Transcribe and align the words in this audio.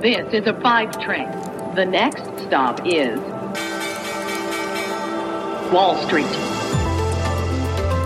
This 0.00 0.32
is 0.32 0.46
a 0.46 0.54
five 0.60 0.96
train. 1.00 1.28
The 1.74 1.84
next 1.84 2.22
stop 2.46 2.86
is 2.86 3.18
Wall 5.72 5.96
Street. 6.06 6.24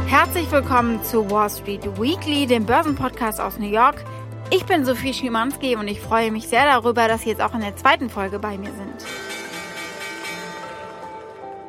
Herzlich 0.07 0.51
willkommen 0.51 1.05
zu 1.05 1.31
Wall 1.31 1.51
Street 1.51 1.85
Weekly, 2.01 2.47
dem 2.47 2.65
Börsenpodcast 2.65 3.43
aus 3.43 3.59
New 3.59 3.69
York. 3.69 4.03
Ich 4.49 4.65
bin 4.65 4.87
Sophie 4.87 5.13
Schimanski 5.13 5.77
und 5.77 5.87
ich 5.87 6.01
freue 6.01 6.31
mich 6.31 6.49
sehr 6.49 6.65
darüber, 6.65 7.09
dass 7.09 7.25
Sie 7.25 7.29
jetzt 7.29 7.43
auch 7.43 7.53
in 7.53 7.61
der 7.61 7.77
zweiten 7.77 8.09
Folge 8.09 8.39
bei 8.39 8.57
mir 8.57 8.71
sind. 8.73 9.07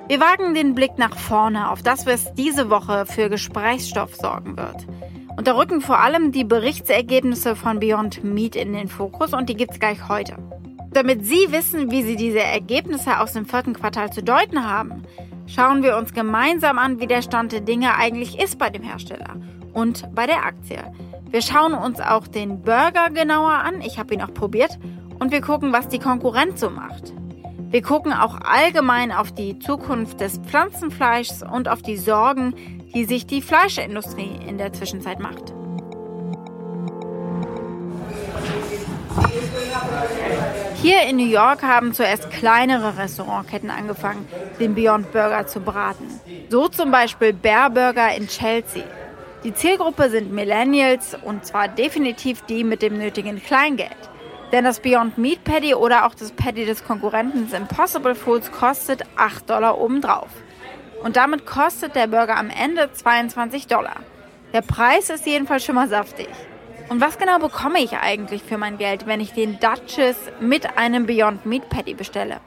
Wir 0.07 0.21
wagen 0.21 0.53
den 0.53 0.73
Blick 0.73 0.97
nach 0.97 1.17
vorne 1.17 1.69
auf 1.69 1.83
das, 1.83 2.05
was 2.05 2.33
diese 2.33 2.69
Woche 2.69 3.05
für 3.05 3.27
Gesprächsstoff 3.27 4.15
sorgen 4.15 4.55
wird. 4.55 4.87
Und 5.35 5.47
da 5.47 5.55
rücken 5.55 5.81
vor 5.81 5.99
allem 5.99 6.31
die 6.31 6.43
Berichtsergebnisse 6.43 7.55
von 7.55 7.79
Beyond 7.79 8.23
Meat 8.23 8.55
in 8.55 8.73
den 8.73 8.87
Fokus 8.87 9.33
und 9.33 9.49
die 9.49 9.55
gibt's 9.55 9.79
gleich 9.79 10.07
heute. 10.07 10.35
Damit 10.91 11.25
Sie 11.25 11.51
wissen, 11.51 11.89
wie 11.89 12.03
Sie 12.03 12.15
diese 12.15 12.41
Ergebnisse 12.41 13.19
aus 13.19 13.33
dem 13.33 13.45
vierten 13.45 13.73
Quartal 13.73 14.11
zu 14.13 14.21
deuten 14.21 14.69
haben, 14.69 15.03
schauen 15.47 15.81
wir 15.81 15.97
uns 15.97 16.13
gemeinsam 16.13 16.77
an, 16.77 16.99
wie 16.99 17.07
der 17.07 17.23
Stand 17.23 17.51
der 17.51 17.61
Dinge 17.61 17.95
eigentlich 17.95 18.39
ist 18.39 18.59
bei 18.59 18.69
dem 18.69 18.83
Hersteller 18.83 19.35
und 19.73 20.07
bei 20.13 20.27
der 20.27 20.45
Aktie. 20.45 20.83
Wir 21.31 21.41
schauen 21.41 21.73
uns 21.73 21.99
auch 21.99 22.27
den 22.27 22.61
Burger 22.61 23.09
genauer 23.09 23.53
an, 23.53 23.81
ich 23.81 23.97
habe 23.97 24.13
ihn 24.13 24.21
auch 24.21 24.33
probiert, 24.33 24.77
und 25.17 25.31
wir 25.31 25.41
gucken, 25.41 25.73
was 25.73 25.87
die 25.87 25.99
Konkurrenz 25.99 26.59
so 26.59 26.69
macht. 26.69 27.11
Wir 27.73 27.81
gucken 27.81 28.13
auch 28.13 28.39
allgemein 28.39 29.11
auf 29.11 29.31
die 29.31 29.57
Zukunft 29.57 30.19
des 30.21 30.37
Pflanzenfleischs 30.37 31.41
und 31.41 31.67
auf 31.67 31.81
die 31.81 31.97
Sorgen, 31.97 32.53
die 32.93 33.05
sich 33.05 33.25
die 33.25 33.41
Fleischindustrie 33.41 34.39
in 34.47 34.57
der 34.57 34.73
Zwischenzeit 34.73 35.19
macht. 35.19 35.53
Hier 40.81 41.03
in 41.03 41.15
New 41.15 41.25
York 41.25 41.63
haben 41.63 41.93
zuerst 41.93 42.29
kleinere 42.29 42.97
Restaurantketten 42.97 43.69
angefangen, 43.69 44.27
den 44.59 44.75
Beyond 44.75 45.11
Burger 45.13 45.47
zu 45.47 45.61
braten. 45.61 46.07
So 46.49 46.67
zum 46.67 46.91
Beispiel 46.91 47.31
Bear 47.31 47.69
Burger 47.69 48.13
in 48.15 48.27
Chelsea. 48.27 48.83
Die 49.43 49.53
Zielgruppe 49.53 50.09
sind 50.09 50.33
Millennials 50.33 51.17
und 51.23 51.45
zwar 51.45 51.69
definitiv 51.69 52.41
die 52.41 52.63
mit 52.63 52.81
dem 52.81 52.97
nötigen 52.97 53.41
Kleingeld. 53.41 53.95
Denn 54.51 54.65
das 54.65 54.81
Beyond 54.81 55.17
Meat 55.17 55.43
Patty 55.43 55.73
oder 55.73 56.05
auch 56.05 56.15
das 56.15 56.31
Patty 56.31 56.65
des 56.65 56.83
Konkurrenten 56.83 57.51
Impossible 57.53 58.13
Foods 58.13 58.51
kostet 58.51 59.03
8 59.15 59.49
Dollar 59.49 59.79
obendrauf. 59.79 60.29
Und 61.03 61.17
damit 61.17 61.45
kostet 61.45 61.95
der 61.95 62.07
Burger 62.07 62.37
am 62.37 62.49
Ende 62.49 62.91
22 62.91 63.67
Dollar. 63.67 63.97
Der 64.53 64.61
Preis 64.61 65.09
ist 65.09 65.25
jedenfalls 65.25 65.65
schon 65.65 65.75
mal 65.75 65.89
saftig. 65.89 66.29
Und 66.89 67.01
was 67.01 67.17
genau 67.17 67.39
bekomme 67.39 67.79
ich 67.79 67.97
eigentlich 67.97 68.41
für 68.43 68.57
mein 68.57 68.77
Geld, 68.77 69.05
wenn 69.05 69.19
ich 69.19 69.33
den 69.33 69.59
Duchess 69.59 70.15
mit 70.39 70.77
einem 70.77 71.05
Beyond 71.05 71.45
Meat 71.45 71.67
Patty 71.69 71.93
bestelle? 71.93 72.37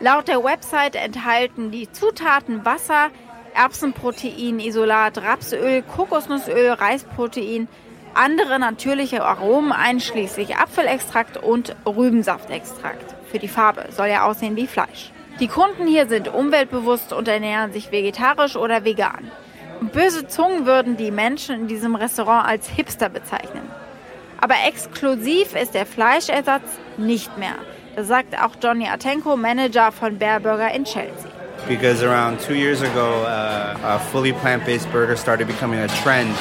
Laut 0.00 0.26
der 0.26 0.42
Website 0.42 0.96
enthalten 0.96 1.70
die 1.70 1.90
Zutaten 1.92 2.64
Wasser, 2.64 3.10
Erbsenprotein, 3.54 4.58
Isolat, 4.58 5.18
Rapsöl, 5.18 5.82
Kokosnussöl, 5.82 6.70
Reisprotein, 6.70 7.68
andere 8.14 8.58
natürliche 8.58 9.24
Aromen 9.24 9.72
einschließlich 9.72 10.56
Apfelextrakt 10.56 11.36
und 11.36 11.76
Rübensaftextrakt. 11.86 13.14
Für 13.30 13.38
die 13.38 13.48
Farbe 13.48 13.86
soll 13.90 14.08
ja 14.08 14.24
aussehen 14.24 14.56
wie 14.56 14.66
Fleisch. 14.66 15.12
Die 15.40 15.48
Kunden 15.48 15.86
hier 15.86 16.06
sind 16.06 16.28
umweltbewusst 16.28 17.14
und 17.14 17.26
ernähren 17.26 17.72
sich 17.72 17.90
vegetarisch 17.90 18.56
oder 18.56 18.84
vegan. 18.84 19.30
Böse 19.80 20.28
Zungen 20.28 20.66
würden 20.66 20.98
die 20.98 21.10
Menschen 21.10 21.62
in 21.62 21.66
diesem 21.66 21.94
Restaurant 21.94 22.46
als 22.46 22.68
Hipster 22.68 23.08
bezeichnen. 23.08 23.62
Aber 24.38 24.56
exklusiv 24.66 25.56
ist 25.56 25.72
der 25.72 25.86
Fleischersatz 25.86 26.78
nicht 26.98 27.38
mehr. 27.38 27.54
Das 27.96 28.08
sagt 28.08 28.38
auch 28.38 28.52
Johnny 28.62 28.86
Atenko, 28.86 29.36
Manager 29.36 29.90
von 29.92 30.18
Bear 30.18 30.40
Burger 30.40 30.74
in 30.74 30.84
Chelsea. 30.84 31.30
Because 31.66 32.02
around 32.02 32.38
two 32.40 32.54
years 32.54 32.82
ago, 32.82 33.22
uh, 33.22 33.76
a 33.82 33.98
fully 34.12 34.32
plant-based 34.32 34.90
burger 34.92 35.16
started 35.16 35.46
becoming 35.46 35.78
a 35.80 35.88
trend, 36.02 36.34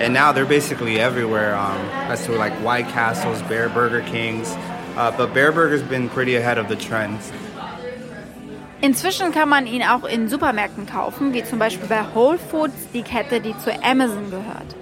and 0.00 0.14
now 0.14 0.32
they're 0.32 0.46
basically 0.46 0.98
everywhere. 0.98 1.54
Um, 1.56 1.80
as 2.10 2.24
to 2.26 2.32
like 2.32 2.52
White 2.62 2.88
Castles, 2.88 3.40
Bear 3.42 3.68
Burger 3.68 4.02
Kings, 4.02 4.54
uh, 4.96 5.10
but 5.16 5.32
Bear 5.34 5.52
Burger's 5.52 5.82
been 5.82 6.08
pretty 6.08 6.36
ahead 6.36 6.58
of 6.58 6.68
the 6.68 6.76
trends. 6.76 7.32
Inzwischen 8.82 9.32
kann 9.32 9.48
man 9.48 9.66
ihn 9.66 9.82
auch 9.82 10.04
in 10.04 10.28
Supermärkten 10.28 10.86
kaufen, 10.86 11.32
wie 11.32 11.42
zum 11.42 11.58
Beispiel 11.58 11.88
bei 11.88 12.04
Whole 12.14 12.38
Foods, 12.38 12.88
die 12.92 13.02
Kette, 13.02 13.40
die 13.40 13.56
zu 13.58 13.72
Amazon 13.82 14.30
gehört. 14.30 14.76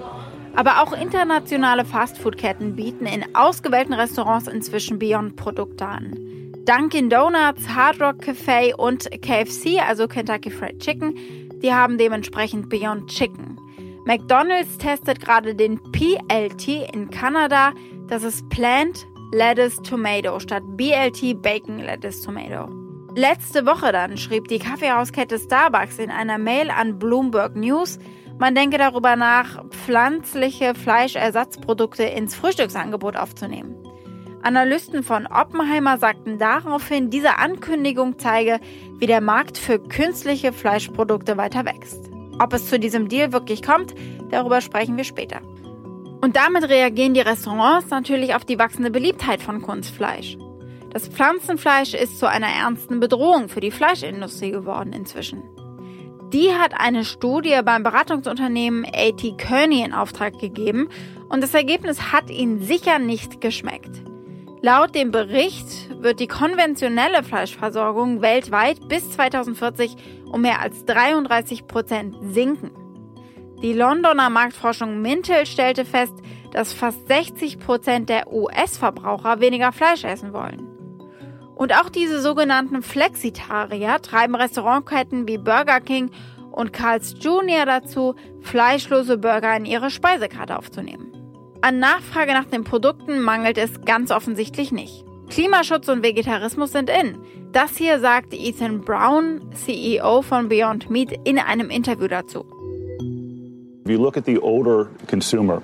Aber 0.56 0.82
auch 0.82 0.93
internationale 0.93 1.84
Fastfood-Ketten 1.84 2.77
bieten 2.77 3.06
in 3.06 3.25
ausgewählten 3.34 3.93
Restaurants 3.93 4.49
inzwischen 4.49 4.99
Beyond-Produkte 4.99 5.87
an. 5.87 6.15
Dunkin' 6.65 7.10
Donuts, 7.10 7.69
Hard 7.69 8.00
Rock 8.00 8.22
Cafe 8.22 8.75
und 8.77 9.10
KFC, 9.22 9.81
also 9.87 10.09
Kentucky 10.09 10.50
Fried 10.50 10.81
Chicken, 10.81 11.15
die 11.62 11.72
haben 11.72 11.99
dementsprechend 11.99 12.69
Beyond 12.69 13.09
Chicken. 13.11 13.59
McDonald's 14.06 14.78
testet 14.78 15.21
gerade 15.21 15.55
den 15.55 15.81
PLT 15.93 16.69
in 16.93 17.11
Kanada, 17.11 17.72
das 18.09 18.22
ist 18.22 18.49
Plant 18.49 19.06
Lettuce 19.32 19.76
Tomato 19.82 20.38
statt 20.38 20.62
BLT 20.76 21.41
Bacon 21.43 21.78
Lettuce 21.78 22.22
Tomato. 22.22 22.83
Letzte 23.16 23.64
Woche 23.64 23.92
dann 23.92 24.16
schrieb 24.16 24.48
die 24.48 24.58
Kaffeehauskette 24.58 25.38
Starbucks 25.38 26.00
in 26.00 26.10
einer 26.10 26.36
Mail 26.36 26.69
an 26.70 26.98
Bloomberg 26.98 27.54
News, 27.54 28.00
man 28.38 28.56
denke 28.56 28.76
darüber 28.76 29.14
nach, 29.14 29.64
pflanzliche 29.69 30.75
Fleischersatzprodukte 30.75 32.02
ins 32.02 32.34
Frühstücksangebot 32.34 33.16
aufzunehmen. 33.16 33.76
Analysten 34.42 35.04
von 35.04 35.28
Oppenheimer 35.28 35.97
sagten 35.98 36.38
daraufhin, 36.38 37.08
diese 37.08 37.38
Ankündigung 37.38 38.19
zeige, 38.19 38.58
wie 38.98 39.06
der 39.06 39.20
Markt 39.20 39.58
für 39.58 39.78
künstliche 39.78 40.52
Fleischprodukte 40.52 41.36
weiter 41.36 41.64
wächst. 41.64 42.10
Ob 42.41 42.52
es 42.52 42.69
zu 42.69 42.81
diesem 42.81 43.08
Deal 43.08 43.32
wirklich 43.32 43.62
kommt, 43.62 43.94
darüber 44.31 44.60
sprechen 44.60 44.96
wir 44.96 45.04
später. 45.04 45.41
Und 46.20 46.34
damit 46.34 46.69
reagieren 46.69 47.14
die 47.14 47.20
Restaurants 47.20 47.91
natürlich 47.91 48.34
auf 48.34 48.44
die 48.44 48.58
wachsende 48.58 48.91
Beliebtheit 48.91 49.41
von 49.41 49.62
Kunstfleisch. 49.62 50.36
Das 50.94 51.09
Pflanzenfleisch 51.09 51.93
ist 51.93 52.21
zu 52.21 52.28
einer 52.28 52.47
ernsten 52.47 53.00
Bedrohung 53.00 53.49
für 53.49 53.59
die 53.59 53.72
Fleischindustrie 53.72 54.53
geworden 54.53 54.93
inzwischen. 54.93 55.43
Die 56.32 56.53
hat 56.53 56.72
eine 56.78 57.05
Studie 57.05 57.59
beim 57.65 57.82
Beratungsunternehmen 57.82 58.87
AT 58.87 59.37
Kearney 59.37 59.82
in 59.82 59.93
Auftrag 59.93 60.38
gegeben 60.38 60.88
und 61.28 61.43
das 61.43 61.53
Ergebnis 61.53 62.12
hat 62.12 62.31
ihnen 62.31 62.62
sicher 62.62 63.00
nicht 63.00 63.41
geschmeckt. 63.41 64.05
Laut 64.62 64.94
dem 64.94 65.10
Bericht 65.10 66.00
wird 66.00 66.21
die 66.21 66.28
konventionelle 66.28 67.25
Fleischversorgung 67.25 68.22
weltweit 68.22 68.87
bis 68.88 69.11
2040 69.11 69.97
um 70.31 70.43
mehr 70.43 70.61
als 70.61 70.84
33 70.84 71.66
Prozent 71.66 72.15
sinken. 72.22 72.71
Die 73.62 73.72
Londoner 73.72 74.31
Marktforschung 74.31 75.03
Mintel 75.03 75.44
stellte 75.47 75.84
fest, 75.84 76.15
dass 76.53 76.72
fast 76.72 77.09
60 77.09 77.59
Prozent 77.59 78.09
der 78.09 78.32
US-Verbraucher 78.32 79.41
weniger 79.41 79.72
Fleisch 79.72 80.05
essen 80.05 80.32
wollen. 80.32 80.73
Und 81.56 81.72
auch 81.72 81.88
diese 81.88 82.20
sogenannten 82.20 82.82
Flexitarier 82.82 84.00
treiben 84.03 84.34
Restaurantketten 84.34 85.28
wie 85.28 85.38
Burger 85.38 85.81
King 85.81 86.10
und 86.50 86.72
Carl's 86.72 87.15
Jr. 87.20 87.65
dazu, 87.66 88.15
fleischlose 88.41 89.19
Burger 89.19 89.56
in 89.56 89.64
ihre 89.64 89.91
Speisekarte 89.91 90.59
aufzunehmen. 90.59 91.12
An 91.62 91.78
Nachfrage 91.78 92.32
nach 92.32 92.44
den 92.44 92.64
Produkten 92.64 93.20
mangelt 93.20 93.56
es 93.56 93.81
ganz 93.84 94.10
offensichtlich 94.10 94.70
nicht. 94.70 95.04
Klimaschutz 95.31 95.88
und 95.88 96.03
Vegetarismus 96.03 96.72
sind 96.72 96.91
in. 96.91 97.19
Das 97.53 97.76
hier 97.76 98.00
sagt 98.00 98.34
Ethan 98.34 98.82
Brown, 98.82 99.41
CEO 99.54 100.22
von 100.22 100.48
Beyond 100.48 100.91
Meat, 100.91 101.19
in 101.25 101.38
einem 101.38 101.70
Interview 101.70 102.09
dazu. 102.09 102.44
If 103.84 103.91
you 103.91 103.98
look 103.98 104.16
at 104.16 104.26
the 104.26 104.38
older 104.38 104.88
consumer, 105.09 105.62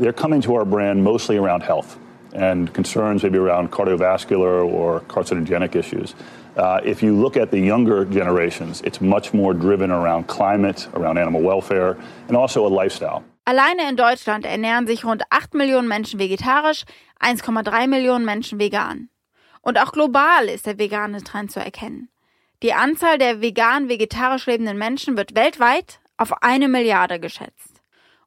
they're 0.00 0.12
coming 0.12 0.40
to 0.40 0.52
our 0.52 0.64
brand 0.64 1.02
mostly 1.02 1.38
around 1.38 1.62
health. 1.62 1.98
And 2.34 2.72
concerns 2.74 3.22
maybe 3.22 3.38
around 3.38 3.70
cardiovascular 3.70 4.64
or 4.64 5.00
carcinogenic 5.08 5.74
issues. 5.74 6.14
Uh, 6.56 6.80
if 6.84 7.02
you 7.02 7.14
look 7.14 7.36
at 7.36 7.50
the 7.50 7.60
younger 7.60 8.04
generations, 8.04 8.80
it's 8.82 9.00
much 9.00 9.32
more 9.32 9.54
driven 9.54 9.90
around 9.90 10.26
climate, 10.26 10.88
around 10.94 11.16
animal 11.16 11.40
welfare, 11.40 11.96
and 12.26 12.36
also 12.36 12.66
a 12.66 12.68
lifestyle. 12.68 13.22
Alleine 13.44 13.88
in 13.88 13.96
Deutschland 13.96 14.44
ernähren 14.44 14.86
sich 14.86 15.04
rund 15.04 15.22
8 15.30 15.54
Millionen 15.54 15.88
Menschen 15.88 16.18
vegetarisch, 16.18 16.84
1,3 17.20 17.86
Millionen 17.86 18.24
Menschen 18.24 18.58
vegan. 18.58 19.08
Und 19.62 19.78
auch 19.78 19.92
global 19.92 20.48
ist 20.48 20.66
der 20.66 20.78
vegane 20.78 21.22
Trend 21.22 21.50
zu 21.52 21.60
erkennen. 21.60 22.08
Die 22.62 22.74
Anzahl 22.74 23.18
der 23.18 23.40
vegan-vegetarisch 23.40 24.46
lebenden 24.46 24.78
Menschen 24.78 25.16
wird 25.16 25.34
weltweit 25.34 26.00
auf 26.16 26.42
eine 26.42 26.68
Milliarde 26.68 27.20
geschätzt. 27.20 27.77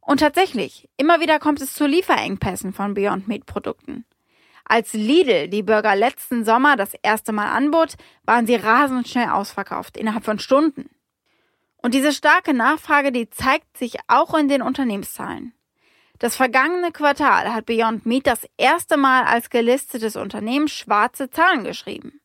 Und 0.01 0.19
tatsächlich, 0.19 0.89
immer 0.97 1.21
wieder 1.21 1.39
kommt 1.39 1.61
es 1.61 1.73
zu 1.73 1.85
Lieferengpässen 1.85 2.73
von 2.73 2.93
Beyond 2.93 3.27
Meat 3.27 3.45
Produkten. 3.45 4.05
Als 4.65 4.93
Lidl 4.93 5.47
die 5.47 5.63
Burger 5.63 5.95
letzten 5.95 6.43
Sommer 6.43 6.75
das 6.75 6.93
erste 7.01 7.31
Mal 7.31 7.51
anbot, 7.51 7.95
waren 8.23 8.47
sie 8.47 8.55
rasend 8.55 9.07
schnell 9.07 9.29
ausverkauft, 9.29 9.97
innerhalb 9.97 10.25
von 10.25 10.39
Stunden. 10.39 10.89
Und 11.77 11.93
diese 11.93 12.13
starke 12.13 12.53
Nachfrage, 12.53 13.11
die 13.11 13.29
zeigt 13.29 13.77
sich 13.77 13.97
auch 14.07 14.33
in 14.33 14.47
den 14.47 14.61
Unternehmenszahlen. 14.61 15.53
Das 16.19 16.35
vergangene 16.35 16.91
Quartal 16.91 17.51
hat 17.51 17.65
Beyond 17.65 18.05
Meat 18.05 18.27
das 18.27 18.47
erste 18.57 18.95
Mal 18.95 19.23
als 19.23 19.49
gelistetes 19.49 20.15
Unternehmen 20.15 20.67
schwarze 20.67 21.31
Zahlen 21.31 21.63
geschrieben. 21.63 22.21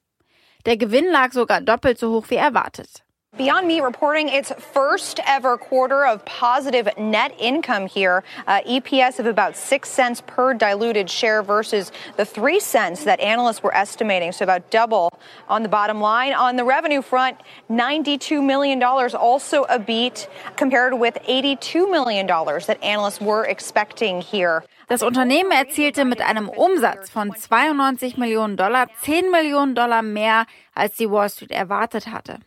Der 0.66 0.76
Gewinn 0.76 1.06
lag 1.10 1.32
sogar 1.32 1.62
doppelt 1.62 1.98
so 1.98 2.12
hoch 2.12 2.26
wie 2.28 2.34
erwartet. 2.34 3.05
Beyond 3.36 3.68
Meat 3.68 3.82
reporting 3.82 4.30
its 4.30 4.50
first 4.72 5.20
ever 5.26 5.58
quarter 5.58 6.06
of 6.06 6.24
positive 6.24 6.88
net 6.96 7.34
income 7.38 7.86
here. 7.86 8.24
Uh, 8.46 8.62
EPS 8.62 9.18
of 9.18 9.26
about 9.26 9.58
six 9.58 9.90
cents 9.90 10.22
per 10.26 10.54
diluted 10.54 11.10
share 11.10 11.42
versus 11.42 11.92
the 12.16 12.24
three 12.24 12.58
cents 12.58 13.04
that 13.04 13.20
analysts 13.20 13.62
were 13.62 13.74
estimating. 13.74 14.32
So 14.32 14.44
about 14.44 14.70
double 14.70 15.12
on 15.50 15.62
the 15.62 15.68
bottom 15.68 16.00
line. 16.00 16.32
On 16.32 16.56
the 16.56 16.64
revenue 16.64 17.02
front, 17.02 17.36
$92 17.68 18.42
million, 18.42 18.82
also 18.82 19.64
a 19.64 19.78
beat 19.78 20.28
compared 20.56 20.94
with 20.94 21.18
$82 21.28 21.90
million 21.90 22.26
that 22.26 22.78
analysts 22.82 23.20
were 23.20 23.44
expecting 23.44 24.22
here. 24.22 24.64
Das 24.88 25.02
Unternehmen 25.02 25.50
erzielte 25.50 26.06
mit 26.06 26.22
einem 26.22 26.48
Umsatz 26.48 27.10
von 27.10 27.34
92 27.34 28.16
Millionen 28.16 28.56
Dollar 28.56 28.86
10 29.02 29.30
Millionen 29.30 29.74
Dollar 29.74 30.00
mehr, 30.00 30.46
als 30.74 30.96
die 30.96 31.10
Wall 31.10 31.28
Street 31.28 31.50
erwartet 31.50 32.06
hatte. 32.06 32.38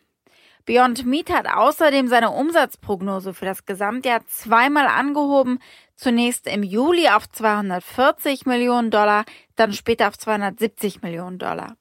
Beyond 0.70 1.04
Meat 1.04 1.32
hat 1.32 1.48
außerdem 1.52 2.08
seine 2.10 2.30
Umsatzprognose 2.30 3.34
für 3.34 3.46
das 3.46 3.66
Gesamtjahr 3.66 4.24
zweimal 4.28 4.86
angehoben, 4.86 5.58
zunächst 5.96 6.46
im 6.46 6.62
Juli 6.62 7.08
auf 7.08 7.28
240 7.28 8.46
Millionen 8.46 8.92
Dollar, 8.92 9.26
dann 9.56 9.74
später 9.74 10.08
auf 10.08 10.20
270 10.20 11.02
Millionen 11.02 11.40
Dollar. 11.40 11.76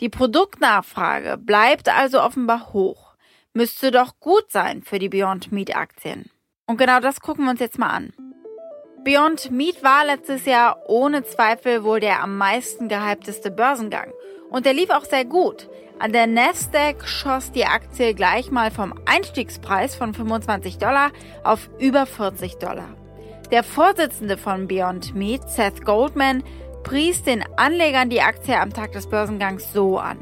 Die 0.00 0.08
Produktnachfrage 0.08 1.38
bleibt 1.38 1.88
also 1.88 2.20
offenbar 2.20 2.72
hoch. 2.72 3.14
Müsste 3.52 3.92
doch 3.92 4.18
gut 4.18 4.50
sein 4.50 4.82
für 4.82 4.98
die 4.98 5.08
Beyond 5.08 5.52
Meat 5.52 5.76
Aktien. 5.76 6.28
Und 6.66 6.76
genau 6.76 6.98
das 6.98 7.20
gucken 7.20 7.44
wir 7.44 7.52
uns 7.52 7.60
jetzt 7.60 7.78
mal 7.78 7.90
an. 7.90 8.12
Beyond 9.04 9.52
Meat 9.52 9.84
war 9.84 10.04
letztes 10.06 10.44
Jahr 10.44 10.82
ohne 10.88 11.22
Zweifel 11.22 11.84
wohl 11.84 12.00
der 12.00 12.20
am 12.20 12.36
meisten 12.36 12.88
gehypteste 12.88 13.52
Börsengang. 13.52 14.12
Und 14.54 14.66
der 14.66 14.72
lief 14.72 14.90
auch 14.90 15.04
sehr 15.04 15.24
gut. 15.24 15.68
An 15.98 16.12
der 16.12 16.28
Nasdaq 16.28 17.08
schoss 17.08 17.50
die 17.50 17.64
Aktie 17.64 18.14
gleich 18.14 18.52
mal 18.52 18.70
vom 18.70 18.94
Einstiegspreis 19.04 19.96
von 19.96 20.14
25 20.14 20.78
Dollar 20.78 21.10
auf 21.42 21.68
über 21.80 22.06
40 22.06 22.58
Dollar. 22.58 22.94
Der 23.50 23.64
Vorsitzende 23.64 24.36
von 24.36 24.68
Beyond 24.68 25.16
Meat, 25.16 25.50
Seth 25.50 25.84
Goldman, 25.84 26.44
pries 26.84 27.24
den 27.24 27.42
Anlegern 27.56 28.10
die 28.10 28.20
Aktie 28.20 28.56
am 28.56 28.72
Tag 28.72 28.92
des 28.92 29.08
Börsengangs 29.08 29.72
so 29.72 29.98
an. 29.98 30.18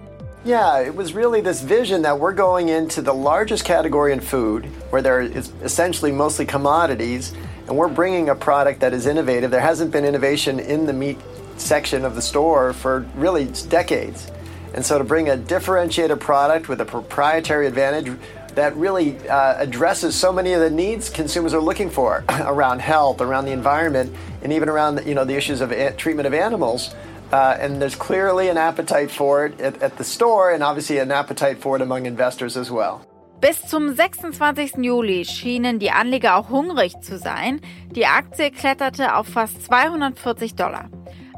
Yeah, 0.47 0.81
it 0.81 0.97
was 0.97 1.15
really 1.15 1.43
this 1.43 1.61
vision 1.61 2.03
that 2.03 2.19
we're 2.19 2.35
going 2.35 2.71
into 2.71 3.03
the 3.03 3.13
largest 3.13 3.67
category 3.67 4.15
in 4.15 4.21
food, 4.23 4.65
where 4.91 5.03
there 5.03 5.21
is 5.21 5.53
essentially 5.63 6.11
mostly 6.11 6.47
commodities, 6.47 7.35
and 7.69 7.77
we're 7.77 7.93
bringing 7.93 8.31
a 8.31 8.35
product 8.35 8.81
that 8.81 8.95
is 8.95 9.07
innovative. 9.07 9.51
There 9.51 9.61
hasn't 9.61 9.93
been 9.93 10.07
innovation 10.07 10.59
in 10.59 10.87
the 10.87 10.95
meat 10.95 11.19
section 11.57 12.05
of 12.05 12.15
the 12.15 12.23
store 12.23 12.73
for 12.73 13.07
really 13.15 13.47
decades. 13.69 14.31
And 14.75 14.85
so 14.85 14.99
to 14.99 15.05
bring 15.05 15.29
a 15.29 15.37
differentiated 15.37 16.21
product 16.21 16.69
with 16.69 16.81
a 16.81 16.85
proprietary 16.85 17.67
advantage 17.67 18.11
that 18.55 18.77
really 18.77 19.17
uh, 19.29 19.57
addresses 19.59 20.15
so 20.15 20.33
many 20.33 20.53
of 20.53 20.61
the 20.61 20.71
needs 20.71 21.09
consumers 21.09 21.55
are 21.55 21.61
looking 21.61 21.91
for 21.91 22.25
around 22.41 22.81
health, 22.81 23.21
around 23.21 23.45
the 23.45 23.53
environment, 23.53 24.15
and 24.43 24.53
even 24.53 24.69
around 24.69 25.05
you 25.07 25.15
know 25.15 25.25
the 25.25 25.35
issues 25.35 25.61
of 25.61 25.71
treatment 25.97 26.27
of 26.27 26.35
animals. 26.35 26.95
Uh, 27.33 27.57
and 27.59 27.81
there's 27.81 27.95
clearly 27.95 28.51
an 28.51 28.59
appetite 28.59 29.11
for 29.11 29.47
it 29.47 29.59
at, 29.59 29.81
at 29.83 29.97
the 29.97 30.05
store, 30.05 30.53
and 30.53 30.63
obviously 30.63 30.99
an 30.99 31.11
appetite 31.11 31.59
for 31.59 31.77
it 31.77 31.83
among 31.83 32.05
investors 32.05 32.59
as 32.59 32.71
well. 32.71 33.07
Bis 33.41 33.61
zum 33.67 33.97
26. 33.97 34.85
Juli 34.85 35.25
schienen 35.25 35.81
die 35.81 35.91
Anleger 35.91 36.37
auch 36.37 36.51
hungrig 36.51 37.01
zu 37.01 37.19
sein. 37.19 37.61
Die 37.91 38.07
Aktie 38.07 38.51
kletterte 38.51 39.17
auf 39.17 39.27
fast 39.27 39.65
240 39.65 40.55
Dollar. 40.55 40.91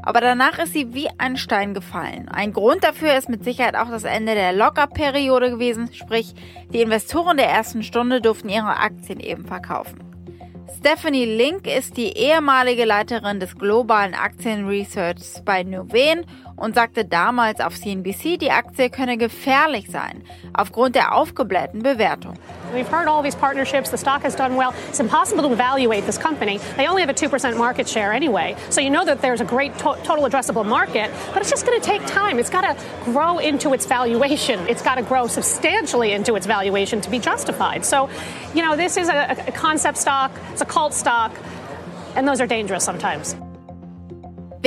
Aber 0.05 0.21
danach 0.21 0.59
ist 0.59 0.73
sie 0.73 0.93
wie 0.93 1.09
ein 1.17 1.35
Stein 1.35 1.73
gefallen. 1.73 2.29
Ein 2.29 2.53
Grund 2.53 2.83
dafür 2.83 3.17
ist 3.17 3.27
mit 3.27 3.43
Sicherheit 3.43 3.75
auch 3.75 3.89
das 3.89 4.03
Ende 4.03 4.35
der 4.35 4.53
Locker-Periode 4.53 5.49
gewesen, 5.49 5.89
sprich, 5.93 6.35
die 6.71 6.81
Investoren 6.81 7.37
der 7.37 7.49
ersten 7.49 7.81
Stunde 7.81 8.21
durften 8.21 8.49
ihre 8.49 8.77
Aktien 8.77 9.19
eben 9.19 9.45
verkaufen. 9.45 9.99
Stephanie 10.77 11.25
Link 11.25 11.65
ist 11.65 11.97
die 11.97 12.15
ehemalige 12.15 12.85
Leiterin 12.85 13.39
des 13.39 13.57
globalen 13.57 14.13
Aktienresearchs 14.13 15.41
bei 15.43 15.63
Nuven 15.63 16.25
und 16.57 16.75
sagte 16.75 17.05
damals 17.05 17.59
auf 17.59 17.75
CNBC, 17.75 18.37
die 18.37 18.51
Aktie 18.51 18.89
könne 18.89 19.17
gefährlich 19.17 19.89
sein 19.89 20.23
aufgrund 20.53 20.95
der 20.95 21.13
aufgeblähten 21.15 21.81
Bewertung. 21.81 22.35
We've 22.73 22.89
heard 22.89 23.07
all 23.07 23.23
these 23.23 23.37
partnerships. 23.37 23.89
The 23.89 23.97
stock 23.97 24.23
has 24.23 24.35
done 24.35 24.55
well. 24.55 24.73
It's 24.89 24.99
impossible 24.99 25.43
to 25.43 25.53
evaluate 25.53 26.05
this 26.05 26.17
company. 26.17 26.59
They 26.77 26.87
only 26.87 27.01
have 27.01 27.09
a 27.09 27.13
2% 27.13 27.57
market 27.57 27.87
share 27.87 28.11
anyway. 28.11 28.55
So 28.69 28.81
you 28.81 28.89
know 28.89 29.05
that 29.05 29.21
there's 29.21 29.41
a 29.41 29.45
great 29.45 29.77
to 29.79 29.95
total 30.03 30.25
addressable 30.25 30.65
market, 30.65 31.11
but 31.33 31.41
it's 31.41 31.49
just 31.49 31.65
going 31.65 31.79
to 31.79 31.85
take 31.85 32.05
time. 32.05 32.39
It's 32.39 32.49
got 32.49 32.61
to 32.61 32.75
grow 33.05 33.39
into 33.39 33.73
its 33.73 33.85
valuation. 33.85 34.59
It's 34.67 34.81
got 34.81 34.95
to 34.95 35.03
grow 35.03 35.27
substantially 35.27 36.11
into 36.11 36.35
its 36.35 36.45
valuation 36.45 37.01
to 37.01 37.09
be 37.09 37.19
justified. 37.19 37.85
So, 37.85 38.09
you 38.53 38.61
know, 38.61 38.75
this 38.75 38.97
is 38.97 39.09
a, 39.09 39.35
a 39.47 39.51
concept 39.51 39.97
stock, 39.97 40.31
it's 40.51 40.61
a 40.61 40.65
cult 40.65 40.93
stock, 40.93 41.31
and 42.15 42.27
those 42.27 42.41
are 42.41 42.47
dangerous 42.47 42.83
sometimes. 42.83 43.35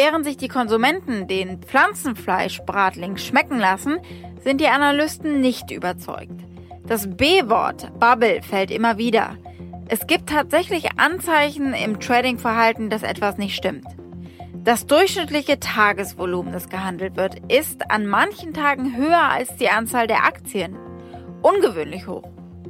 Während 0.00 0.24
sich 0.24 0.36
die 0.36 0.46
Konsumenten 0.46 1.26
den 1.26 1.60
Pflanzenfleischbratling 1.60 3.16
schmecken 3.16 3.58
lassen, 3.58 3.98
sind 4.44 4.60
die 4.60 4.68
Analysten 4.68 5.40
nicht 5.40 5.72
überzeugt. 5.72 6.40
Das 6.86 7.16
B-Wort 7.16 7.98
Bubble 7.98 8.40
fällt 8.42 8.70
immer 8.70 8.96
wieder. 8.96 9.36
Es 9.88 10.06
gibt 10.06 10.28
tatsächlich 10.28 11.00
Anzeichen 11.00 11.74
im 11.74 11.98
Trading-Verhalten, 11.98 12.90
dass 12.90 13.02
etwas 13.02 13.38
nicht 13.38 13.56
stimmt. 13.56 13.86
Das 14.62 14.86
durchschnittliche 14.86 15.58
Tagesvolumen, 15.58 16.52
das 16.52 16.68
gehandelt 16.68 17.16
wird, 17.16 17.34
ist 17.52 17.90
an 17.90 18.06
manchen 18.06 18.54
Tagen 18.54 18.96
höher 18.96 19.28
als 19.32 19.56
die 19.56 19.68
Anzahl 19.68 20.06
der 20.06 20.24
Aktien. 20.24 20.76
Ungewöhnlich 21.42 22.06
hoch. 22.06 22.22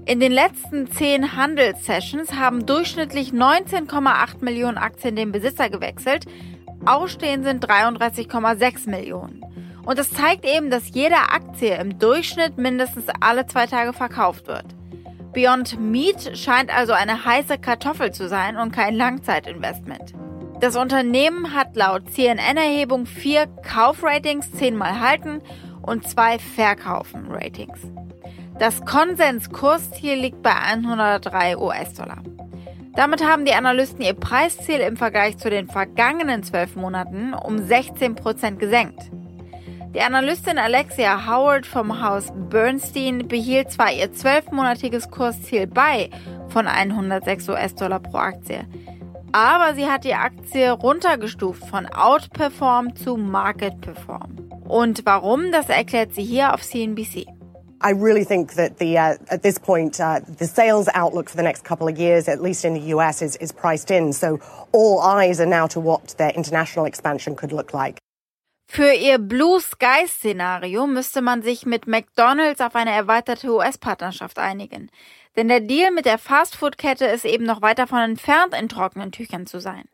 In 0.06 0.20
den 0.20 0.32
letzten 0.32 0.90
zehn 0.90 1.36
Handelssessions 1.36 2.32
haben 2.36 2.64
durchschnittlich 2.64 3.32
19,8 3.32 4.42
Millionen 4.42 4.78
Aktien 4.78 5.14
den 5.14 5.30
Besitzer 5.30 5.68
gewechselt, 5.68 6.24
Ausstehen 6.86 7.44
sind 7.44 7.68
33,6 7.68 8.88
Millionen. 8.88 9.44
Und 9.84 9.98
das 9.98 10.10
zeigt 10.10 10.44
eben, 10.44 10.70
dass 10.70 10.94
jede 10.94 11.16
Aktie 11.16 11.74
im 11.76 11.98
Durchschnitt 11.98 12.58
mindestens 12.58 13.06
alle 13.20 13.46
zwei 13.46 13.66
Tage 13.66 13.92
verkauft 13.92 14.46
wird. 14.46 14.66
Beyond 15.32 15.80
Meat 15.80 16.36
scheint 16.36 16.74
also 16.74 16.92
eine 16.92 17.24
heiße 17.24 17.58
Kartoffel 17.58 18.12
zu 18.12 18.28
sein 18.28 18.56
und 18.56 18.72
kein 18.72 18.94
Langzeitinvestment. 18.94 20.12
Das 20.60 20.74
Unternehmen 20.74 21.54
hat 21.54 21.76
laut 21.76 22.10
CNN-Erhebung 22.10 23.06
vier 23.06 23.46
Kaufratings, 23.46 24.50
zehnmal 24.52 25.00
halten 25.00 25.40
und 25.82 26.08
zwei 26.08 26.38
Verkaufen-Ratings. 26.38 27.80
Das 28.58 28.84
Konsenskursziel 28.84 30.14
liegt 30.14 30.42
bei 30.42 30.54
103 30.54 31.56
US-Dollar. 31.56 32.22
Damit 32.98 33.24
haben 33.24 33.44
die 33.44 33.54
Analysten 33.54 34.00
ihr 34.00 34.12
Preisziel 34.12 34.80
im 34.80 34.96
Vergleich 34.96 35.38
zu 35.38 35.48
den 35.48 35.68
vergangenen 35.68 36.42
zwölf 36.42 36.74
Monaten 36.74 37.32
um 37.32 37.58
16 37.64 38.16
Prozent 38.16 38.58
gesenkt. 38.58 39.12
Die 39.94 40.00
Analystin 40.00 40.58
Alexia 40.58 41.24
Howard 41.28 41.64
vom 41.64 42.02
Haus 42.02 42.32
Bernstein 42.50 43.28
behielt 43.28 43.70
zwar 43.70 43.92
ihr 43.92 44.12
zwölfmonatiges 44.12 45.12
Kursziel 45.12 45.68
bei 45.68 46.10
von 46.48 46.66
106 46.66 47.48
US-Dollar 47.48 48.00
pro 48.00 48.18
Aktie, 48.18 48.66
aber 49.30 49.76
sie 49.76 49.86
hat 49.86 50.02
die 50.02 50.14
Aktie 50.14 50.68
runtergestuft 50.72 51.64
von 51.68 51.86
Outperform 51.86 52.96
zu 52.96 53.16
Market 53.16 53.80
Perform. 53.80 54.38
Und 54.64 55.06
warum, 55.06 55.52
das 55.52 55.68
erklärt 55.68 56.14
sie 56.14 56.24
hier 56.24 56.52
auf 56.52 56.62
CNBC. 56.62 57.37
I 57.80 57.90
really 57.90 58.24
think 58.24 58.54
that 58.54 58.78
the 58.78 58.98
uh, 58.98 59.16
at 59.30 59.42
this 59.42 59.58
point 59.58 60.00
uh, 60.00 60.20
the 60.20 60.46
sales 60.46 60.88
outlook 60.94 61.28
for 61.30 61.36
the 61.36 61.42
next 61.42 61.64
couple 61.64 61.88
of 61.88 61.98
years, 61.98 62.28
at 62.28 62.42
least 62.42 62.64
in 62.64 62.74
the 62.74 62.92
US, 62.94 63.22
is, 63.22 63.36
is 63.36 63.52
priced 63.52 63.90
in. 63.90 64.12
So 64.12 64.40
all 64.72 65.00
eyes 65.00 65.40
are 65.40 65.46
now 65.46 65.66
to 65.68 65.80
what 65.80 66.14
their 66.18 66.30
international 66.30 66.86
expansion 66.86 67.36
could 67.36 67.52
look 67.52 67.72
like. 67.72 67.98
Für 68.70 68.92
ihr 68.92 69.18
Blue 69.18 69.60
Sky 69.60 70.06
Szenario 70.06 70.86
müsste 70.86 71.22
man 71.22 71.42
sich 71.42 71.64
mit 71.64 71.86
McDonald's 71.86 72.60
auf 72.60 72.74
eine 72.74 72.90
erweiterte 72.90 73.48
US-Partnerschaft 73.48 74.38
einigen. 74.38 74.90
Denn 75.36 75.48
der 75.48 75.60
Deal 75.60 75.90
mit 75.90 76.04
der 76.04 76.18
Fastfood-Kette 76.18 77.06
ist 77.06 77.24
eben 77.24 77.44
noch 77.44 77.62
weit 77.62 77.78
davon 77.78 78.00
entfernt, 78.00 78.54
in 78.54 78.68
trockenen 78.68 79.10
Tüchern 79.10 79.46
zu 79.46 79.58
sein. 79.60 79.84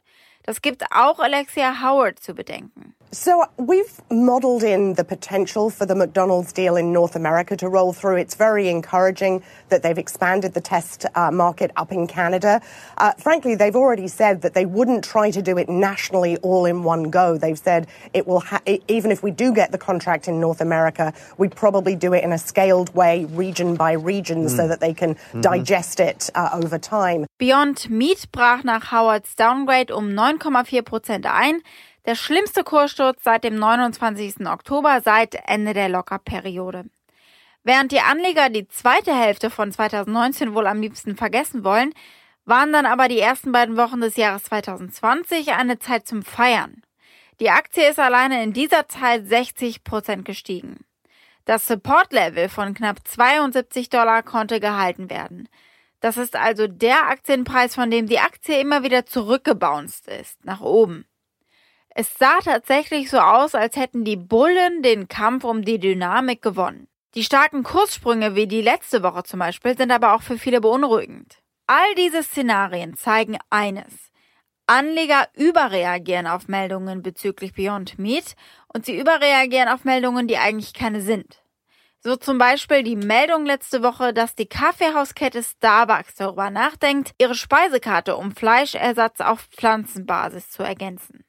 Das 0.43 0.61
gibt 0.61 0.85
auch 0.91 1.21
Alexia 1.21 1.83
Howard 1.83 2.19
zu 2.19 2.35
bedenken. 2.35 2.95
So 3.15 3.45
we've 3.57 4.01
modeled 4.11 4.65
in 4.65 4.95
the 4.95 5.05
potential 5.05 5.71
for 5.71 5.87
the 5.87 5.95
McDonald's 5.95 6.53
deal 6.53 6.75
in 6.75 6.93
North 6.93 7.15
America 7.15 7.57
to 7.59 7.69
roll 7.69 7.93
through. 7.93 8.17
It's 8.17 8.35
very 8.35 8.69
encouraging 8.69 9.45
that 9.69 9.85
they've 9.85 9.97
expanded 9.97 10.55
the 10.55 10.61
test 10.61 11.07
uh, 11.15 11.31
market 11.31 11.71
up 11.77 11.93
in 11.93 12.09
Canada. 12.09 12.61
Uh, 12.99 13.13
frankly, 13.13 13.55
they've 13.55 13.77
already 13.77 14.09
said 14.09 14.43
that 14.43 14.55
they 14.55 14.67
wouldn't 14.67 15.05
try 15.05 15.31
to 15.31 15.41
do 15.41 15.57
it 15.59 15.69
nationally 15.69 16.39
all 16.39 16.67
in 16.67 16.83
one 16.83 17.05
go. 17.05 17.39
They've 17.39 17.57
said 17.57 17.87
it 18.13 18.27
will, 18.27 18.41
ha- 18.41 18.63
even 18.89 19.13
if 19.13 19.23
we 19.23 19.31
do 19.31 19.55
get 19.55 19.71
the 19.71 19.79
contract 19.79 20.27
in 20.27 20.41
North 20.41 20.61
America, 20.61 21.15
we'd 21.39 21.55
probably 21.55 21.95
do 21.95 22.15
it 22.15 22.25
in 22.25 22.33
a 22.33 22.39
scaled 22.39 22.93
way, 22.97 23.27
region 23.27 23.77
by 23.77 23.93
region, 23.93 24.47
mm. 24.47 24.51
so 24.51 24.67
that 24.67 24.81
they 24.81 24.93
can 24.93 25.15
mm-hmm. 25.15 25.41
digest 25.41 26.01
it 26.01 26.31
uh, 26.35 26.51
over 26.53 26.79
time. 26.79 27.27
Beyond 27.39 27.89
Meat 27.89 28.27
brach 28.33 28.65
nach 28.65 28.85
Howards 28.85 29.37
Downgrade 29.37 29.93
um 29.93 30.15
9,4 30.15 30.83
Prozent 30.83 31.27
ein. 31.27 31.63
Der 32.07 32.17
schlimmste 32.17 32.65
Kurssturz 32.65 33.25
seit 33.25 33.45
dem 33.45 33.57
29. 33.57 34.47
Oktober, 34.47 35.01
seit 35.03 35.37
Ende 35.47 35.73
der 35.73 35.89
Lockerperiode. 35.89 36.85
Während 37.63 37.93
die 37.93 38.01
Anleger 38.01 38.51
die 38.51 38.69
zweite 38.69 39.15
Hälfte 39.15 39.49
von 39.49 39.73
2019 39.73 40.55
wohl 40.55 40.67
am 40.67 40.83
liebsten 40.83 41.17
vergessen 41.17 41.65
wollen, 41.65 41.95
waren 42.45 42.75
dann 42.75 42.85
aber 42.85 43.09
die 43.09 43.21
ersten 43.21 43.53
beiden 43.53 43.79
Wochen 43.79 44.03
des 44.03 44.17
Jahres 44.17 44.45
2020 44.45 45.53
eine 45.53 45.79
Zeit 45.79 46.07
zum 46.07 46.23
Feiern. 46.23 46.83
Die 47.41 47.49
Aktie 47.49 47.89
ist 47.89 47.99
alleine 47.99 48.43
in 48.43 48.53
dieser 48.53 48.87
Zeit 48.87 49.27
60 49.27 49.83
Prozent 49.83 50.27
gestiegen. 50.27 50.85
Das 51.47 51.67
Support-Level 51.67 52.51
von 52.51 52.75
knapp 52.75 52.99
72 53.09 53.89
Dollar 53.89 54.23
konnte 54.23 54.61
gehalten 54.61 55.09
werden. 55.09 55.49
Das 56.01 56.19
ist 56.19 56.37
also 56.37 56.67
der 56.67 57.09
Aktienpreis, 57.09 57.75
von 57.75 57.91
dem 57.91 58.07
die 58.09 58.19
Aktie 58.19 58.61
immer 58.61 58.83
wieder 58.83 59.07
zurückgebounced 59.07 60.07
ist, 60.09 60.45
nach 60.45 60.61
oben. 60.61 61.07
Es 61.97 62.19
sah 62.19 62.41
tatsächlich 62.41 63.09
so 63.09 63.19
aus, 63.19 63.55
als 63.55 63.77
hätten 63.77 64.05
die 64.05 64.17
Bullen 64.17 64.83
den 64.83 65.07
Kampf 65.07 65.45
um 65.45 65.63
die 65.65 65.79
Dynamik 65.79 66.43
gewonnen. 66.43 66.89
Die 67.15 67.23
starken 67.23 67.63
Kurssprünge 67.63 68.35
wie 68.35 68.49
die 68.49 68.63
letzte 68.63 69.05
Woche 69.05 69.23
zum 69.23 69.39
Beispiel 69.39 69.77
sind 69.77 69.93
aber 69.93 70.15
auch 70.15 70.23
für 70.23 70.37
viele 70.37 70.61
beunruhigend. 70.61 71.39
All 71.69 71.95
diese 71.97 72.25
Szenarien 72.25 72.97
zeigen 72.97 73.39
eines. 73.49 74.11
Anleger 74.67 75.29
überreagieren 75.35 76.27
auf 76.27 76.49
Meldungen 76.49 77.03
bezüglich 77.03 77.53
Beyond 77.53 77.97
Meat 77.97 78.35
und 78.67 78.87
sie 78.87 78.99
überreagieren 78.99 79.69
auf 79.69 79.85
Meldungen, 79.85 80.27
die 80.27 80.39
eigentlich 80.39 80.75
keine 80.75 81.01
sind. 81.01 81.45
So 82.01 82.17
zum 82.17 82.39
Beispiel 82.39 82.83
die 82.83 82.97
Meldung 82.97 83.47
letzte 83.47 83.85
Woche, 83.85 84.13
dass 84.13 84.35
die 84.35 84.49
Kaffeehauskette 84.49 85.45
Starbucks 85.45 86.17
darüber 86.17 86.51
nachdenkt, 86.51 87.13
ihre 87.19 87.37
Speisekarte 87.37 88.17
um 88.17 88.35
Fleischersatz 88.35 89.21
auf 89.21 89.43
Pflanzenbasis 89.53 90.51
zu 90.51 90.65
ergänzen. 90.65 91.25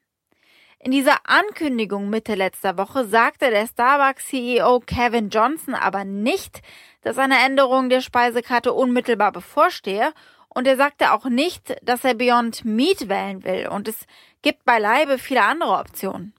In 0.86 0.92
dieser 0.92 1.16
Ankündigung 1.24 2.10
Mitte 2.10 2.36
letzter 2.36 2.78
Woche 2.78 3.06
sagte 3.06 3.50
der 3.50 3.66
Starbucks-CEO 3.66 4.78
Kevin 4.86 5.30
Johnson 5.30 5.74
aber 5.74 6.04
nicht, 6.04 6.62
dass 7.02 7.18
eine 7.18 7.44
Änderung 7.44 7.88
der 7.88 8.00
Speisekarte 8.00 8.72
unmittelbar 8.72 9.32
bevorstehe 9.32 10.12
und 10.48 10.68
er 10.68 10.76
sagte 10.76 11.12
auch 11.12 11.24
nicht, 11.24 11.76
dass 11.82 12.04
er 12.04 12.14
Beyond 12.14 12.64
Meat 12.64 13.08
wählen 13.08 13.42
will 13.42 13.66
und 13.66 13.88
es 13.88 14.06
gibt 14.42 14.64
beileibe 14.64 15.18
viele 15.18 15.42
andere 15.42 15.72
Optionen. 15.72 16.34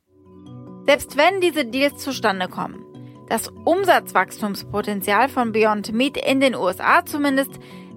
Selbst 0.86 1.18
wenn 1.18 1.42
diese 1.42 1.66
Deals 1.66 1.98
zustande 1.98 2.48
kommen, 2.48 2.86
das 3.28 3.50
Umsatzwachstumspotenzial 3.66 5.28
von 5.28 5.52
Beyond 5.52 5.92
Meat 5.92 6.16
in 6.16 6.40
den 6.40 6.56
USA 6.56 7.06
zumindest 7.06 7.52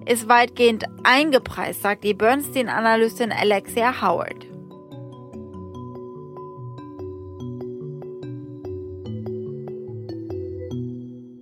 ist 0.05 0.27
weitgehend 0.27 0.83
eingepreist, 1.05 1.81
sagt 1.81 2.03
die 2.03 2.13
Bernstein-Analystin 2.13 3.31
Alexia 3.31 4.01
Howard. 4.01 4.50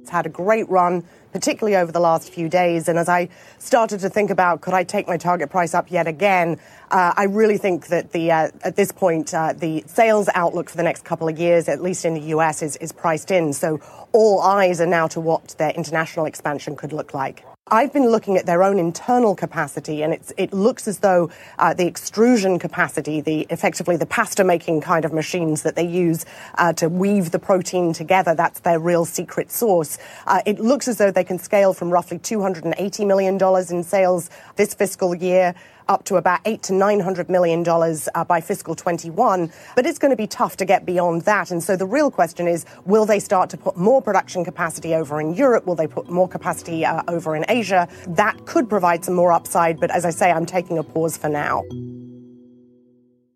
It's 0.09 0.15
had 0.15 0.25
a 0.25 0.29
great 0.29 0.67
run, 0.69 1.03
particularly 1.33 1.77
over 1.77 1.91
the 1.91 1.99
last 1.99 2.33
few 2.33 2.49
days. 2.49 2.87
And 2.87 2.97
as 2.97 3.07
I 3.07 3.29
started 3.59 3.99
to 3.99 4.09
think 4.09 4.31
about 4.31 4.61
could 4.61 4.73
I 4.73 4.83
take 4.83 5.07
my 5.07 5.17
target 5.17 5.51
price 5.51 5.75
up 5.75 5.91
yet 5.91 6.07
again, 6.07 6.57
uh, 6.89 7.13
I 7.15 7.25
really 7.25 7.59
think 7.59 7.89
that 7.89 8.11
the 8.11 8.31
uh, 8.31 8.49
at 8.63 8.75
this 8.75 8.91
point 8.91 9.35
uh, 9.35 9.53
the 9.53 9.83
sales 9.85 10.27
outlook 10.33 10.67
for 10.71 10.77
the 10.77 10.83
next 10.83 11.05
couple 11.05 11.29
of 11.29 11.37
years, 11.37 11.69
at 11.69 11.83
least 11.83 12.05
in 12.05 12.15
the 12.15 12.33
US, 12.33 12.63
is, 12.63 12.75
is 12.77 12.91
priced 12.91 13.29
in. 13.29 13.53
So 13.53 13.81
all 14.11 14.41
eyes 14.41 14.81
are 14.81 14.87
now 14.87 15.05
to 15.09 15.19
what 15.19 15.49
their 15.59 15.69
international 15.69 16.25
expansion 16.25 16.75
could 16.75 16.91
look 16.91 17.13
like. 17.13 17.45
I've 17.71 17.93
been 17.93 18.09
looking 18.09 18.35
at 18.37 18.45
their 18.45 18.63
own 18.63 18.79
internal 18.79 19.35
capacity, 19.35 20.01
and 20.01 20.17
it 20.37 20.53
looks 20.53 20.87
as 20.87 20.99
though 20.99 21.29
uh, 21.59 21.73
the 21.73 21.85
extrusion 21.85 22.57
capacity, 22.57 23.21
the 23.21 23.45
effectively 23.51 23.95
the 23.95 24.07
pasta 24.07 24.43
making 24.43 24.81
kind 24.81 25.05
of 25.05 25.13
machines 25.13 25.61
that 25.61 25.75
they 25.75 25.85
use 25.85 26.25
uh, 26.55 26.73
to 26.73 26.89
weave 26.89 27.31
the 27.31 27.39
protein 27.39 27.93
together, 27.93 28.33
that's 28.33 28.61
their 28.61 28.79
real 28.79 29.05
secret 29.05 29.51
sauce. 29.51 29.99
Uh, 30.25 30.41
it 30.47 30.59
looks 30.59 30.87
as 30.87 30.97
though 30.97 31.11
they 31.11 31.23
can 31.23 31.37
scale 31.37 31.73
from 31.73 31.91
roughly 31.91 32.17
$280 32.17 33.05
million 33.05 33.39
in 33.69 33.83
sales 33.83 34.29
this 34.55 34.73
fiscal 34.73 35.13
year 35.13 35.53
up 35.89 36.05
to 36.05 36.15
about 36.15 36.39
eight 36.45 36.63
to 36.63 36.73
nine 36.73 37.01
hundred 37.01 37.29
million 37.29 37.63
dollars 37.63 38.07
uh, 38.15 38.23
by 38.23 38.39
fiscal 38.39 38.75
21. 38.75 39.51
But 39.75 39.85
it's 39.85 39.99
going 39.99 40.11
to 40.11 40.15
be 40.15 40.27
tough 40.27 40.55
to 40.57 40.65
get 40.65 40.85
beyond 40.85 41.23
that. 41.23 41.51
And 41.51 41.61
so 41.61 41.75
the 41.75 41.85
real 41.85 42.09
question 42.11 42.47
is, 42.47 42.65
will 42.85 43.05
they 43.05 43.19
start 43.19 43.49
to 43.49 43.57
put 43.57 43.75
more 43.75 44.01
production 44.01 44.45
capacity 44.45 44.95
over 44.95 45.19
in 45.19 45.33
Europe? 45.33 45.65
Will 45.65 45.75
they 45.75 45.87
put 45.87 46.09
more 46.09 46.29
capacity 46.29 46.85
uh, 46.85 47.01
over 47.07 47.35
in 47.35 47.43
Asia? 47.49 47.87
That 48.07 48.45
could 48.45 48.69
provide 48.69 49.03
some 49.03 49.15
more 49.15 49.33
upside. 49.33 49.79
But 49.79 49.91
as 49.91 50.05
I 50.05 50.11
say, 50.11 50.31
I'm 50.31 50.45
taking 50.45 50.77
a 50.77 50.83
pause 50.83 51.17
for 51.17 51.29
now. 51.29 51.63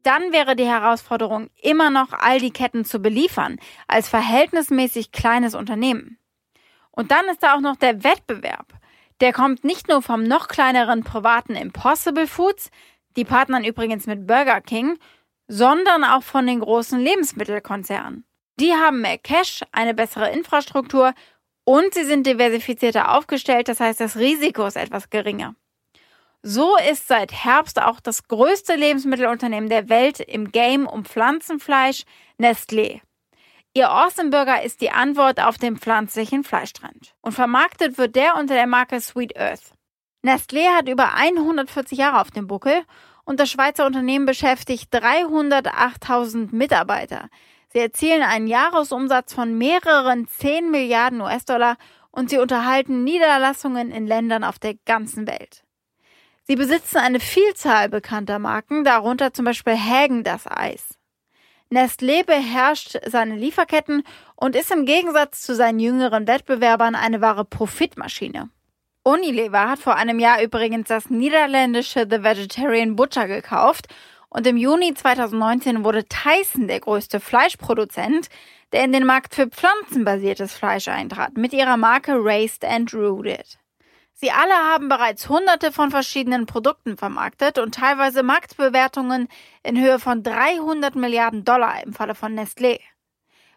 Dann 0.03 0.33
wäre 0.33 0.55
die 0.55 0.65
Herausforderung 0.65 1.49
immer 1.61 1.89
noch, 1.89 2.11
all 2.11 2.39
die 2.39 2.51
Ketten 2.51 2.83
zu 2.83 2.99
beliefern, 2.99 3.57
als 3.87 4.09
verhältnismäßig 4.09 5.13
kleines 5.13 5.55
Unternehmen. 5.55 6.17
Und 6.91 7.11
dann 7.11 7.25
ist 7.29 7.41
da 7.41 7.55
auch 7.55 7.61
noch 7.61 7.77
der 7.77 8.03
Wettbewerb. 8.03 8.73
Der 9.21 9.33
kommt 9.33 9.63
nicht 9.63 9.87
nur 9.87 10.01
vom 10.01 10.23
noch 10.23 10.47
kleineren 10.47 11.03
privaten 11.03 11.55
Impossible 11.55 12.27
Foods, 12.27 12.69
die 13.15 13.25
partnern 13.25 13.63
übrigens 13.63 14.07
mit 14.07 14.25
Burger 14.27 14.61
King, 14.61 14.97
sondern 15.47 16.03
auch 16.03 16.23
von 16.23 16.47
den 16.47 16.59
großen 16.59 16.99
Lebensmittelkonzernen. 16.99 18.25
Die 18.59 18.73
haben 18.73 19.01
mehr 19.01 19.17
Cash, 19.17 19.61
eine 19.71 19.93
bessere 19.93 20.31
Infrastruktur 20.31 21.13
und 21.63 21.93
sie 21.93 22.05
sind 22.05 22.27
diversifizierter 22.27 23.15
aufgestellt, 23.15 23.67
das 23.67 23.79
heißt, 23.79 23.99
das 23.99 24.17
Risiko 24.17 24.65
ist 24.65 24.77
etwas 24.77 25.09
geringer. 25.09 25.55
So 26.41 26.75
ist 26.91 27.07
seit 27.07 27.31
Herbst 27.31 27.81
auch 27.81 28.01
das 28.01 28.27
größte 28.27 28.75
Lebensmittelunternehmen 28.75 29.69
der 29.69 29.87
Welt 29.87 30.19
im 30.19 30.51
Game 30.51 30.87
um 30.87 31.05
Pflanzenfleisch 31.05 32.03
Nestlé. 32.37 32.99
Ihr 33.75 33.89
Awesome 33.89 34.29
Burger 34.29 34.61
ist 34.61 34.81
die 34.81 34.91
Antwort 34.91 35.39
auf 35.39 35.57
den 35.57 35.77
pflanzlichen 35.77 36.43
Fleischtrend. 36.43 37.15
Und 37.21 37.31
vermarktet 37.31 37.97
wird 37.97 38.15
der 38.15 38.35
unter 38.35 38.53
der 38.53 38.67
Marke 38.67 39.01
Sweet 39.01 39.35
Earth. 39.35 39.73
Nestlé 40.23 40.67
hat 40.77 40.87
über 40.87 41.15
140 41.15 41.97
Jahre 41.97 42.21
auf 42.21 42.29
dem 42.29 42.45
Buckel 42.45 42.83
und 43.25 43.39
das 43.39 43.49
Schweizer 43.49 43.87
Unternehmen 43.87 44.27
beschäftigt 44.27 44.93
308.000 44.93 46.53
Mitarbeiter. 46.53 47.29
Sie 47.69 47.79
erzielen 47.79 48.21
einen 48.21 48.45
Jahresumsatz 48.45 49.33
von 49.33 49.57
mehreren 49.57 50.27
10 50.27 50.69
Milliarden 50.69 51.21
US-Dollar 51.21 51.77
und 52.11 52.29
sie 52.29 52.37
unterhalten 52.37 53.03
Niederlassungen 53.03 53.89
in 53.89 54.05
Ländern 54.05 54.43
auf 54.43 54.59
der 54.59 54.75
ganzen 54.85 55.25
Welt. 55.25 55.63
Sie 56.43 56.55
besitzen 56.55 56.97
eine 56.97 57.19
Vielzahl 57.19 57.89
bekannter 57.89 58.37
Marken, 58.37 58.83
darunter 58.83 59.33
zum 59.33 59.45
Beispiel 59.45 59.75
Hagen 59.75 60.23
das 60.23 60.45
Eis. 60.45 60.99
Nestlé 61.73 62.23
beherrscht 62.23 62.99
seine 63.05 63.35
Lieferketten 63.35 64.03
und 64.35 64.55
ist 64.55 64.71
im 64.71 64.85
Gegensatz 64.85 65.41
zu 65.41 65.55
seinen 65.55 65.79
jüngeren 65.79 66.27
Wettbewerbern 66.27 66.93
eine 66.93 67.19
wahre 67.19 67.45
Profitmaschine. 67.45 68.49
Unilever 69.03 69.69
hat 69.69 69.79
vor 69.79 69.95
einem 69.95 70.19
Jahr 70.19 70.41
übrigens 70.41 70.87
das 70.87 71.09
niederländische 71.09 72.07
The 72.09 72.23
Vegetarian 72.23 72.95
Butcher 72.95 73.27
gekauft 73.27 73.87
und 74.29 74.45
im 74.45 74.55
Juni 74.55 74.93
2019 74.93 75.83
wurde 75.83 76.05
Tyson 76.05 76.67
der 76.67 76.79
größte 76.79 77.19
Fleischproduzent, 77.19 78.29
der 78.71 78.83
in 78.83 78.91
den 78.91 79.05
Markt 79.05 79.33
für 79.33 79.47
pflanzenbasiertes 79.47 80.53
Fleisch 80.53 80.87
eintrat, 80.87 81.37
mit 81.37 81.53
ihrer 81.53 81.77
Marke 81.77 82.13
Raised 82.15 82.63
and 82.63 82.93
Rooted. 82.93 83.57
Sie 84.13 84.31
alle 84.31 84.53
haben 84.53 84.89
bereits 84.89 85.27
hunderte 85.27 85.71
von 85.71 85.91
verschiedenen 85.91 86.45
Produkten 86.45 86.97
vermarktet 86.97 87.57
und 87.57 87.75
teilweise 87.75 88.23
Marktbewertungen 88.23 89.27
in 89.63 89.81
Höhe 89.81 89.99
von 89.99 90.23
300 90.23 90.95
Milliarden 90.95 91.43
Dollar 91.43 91.83
im 91.83 91.93
Falle 91.93 92.15
von 92.15 92.37
Nestlé. 92.37 92.79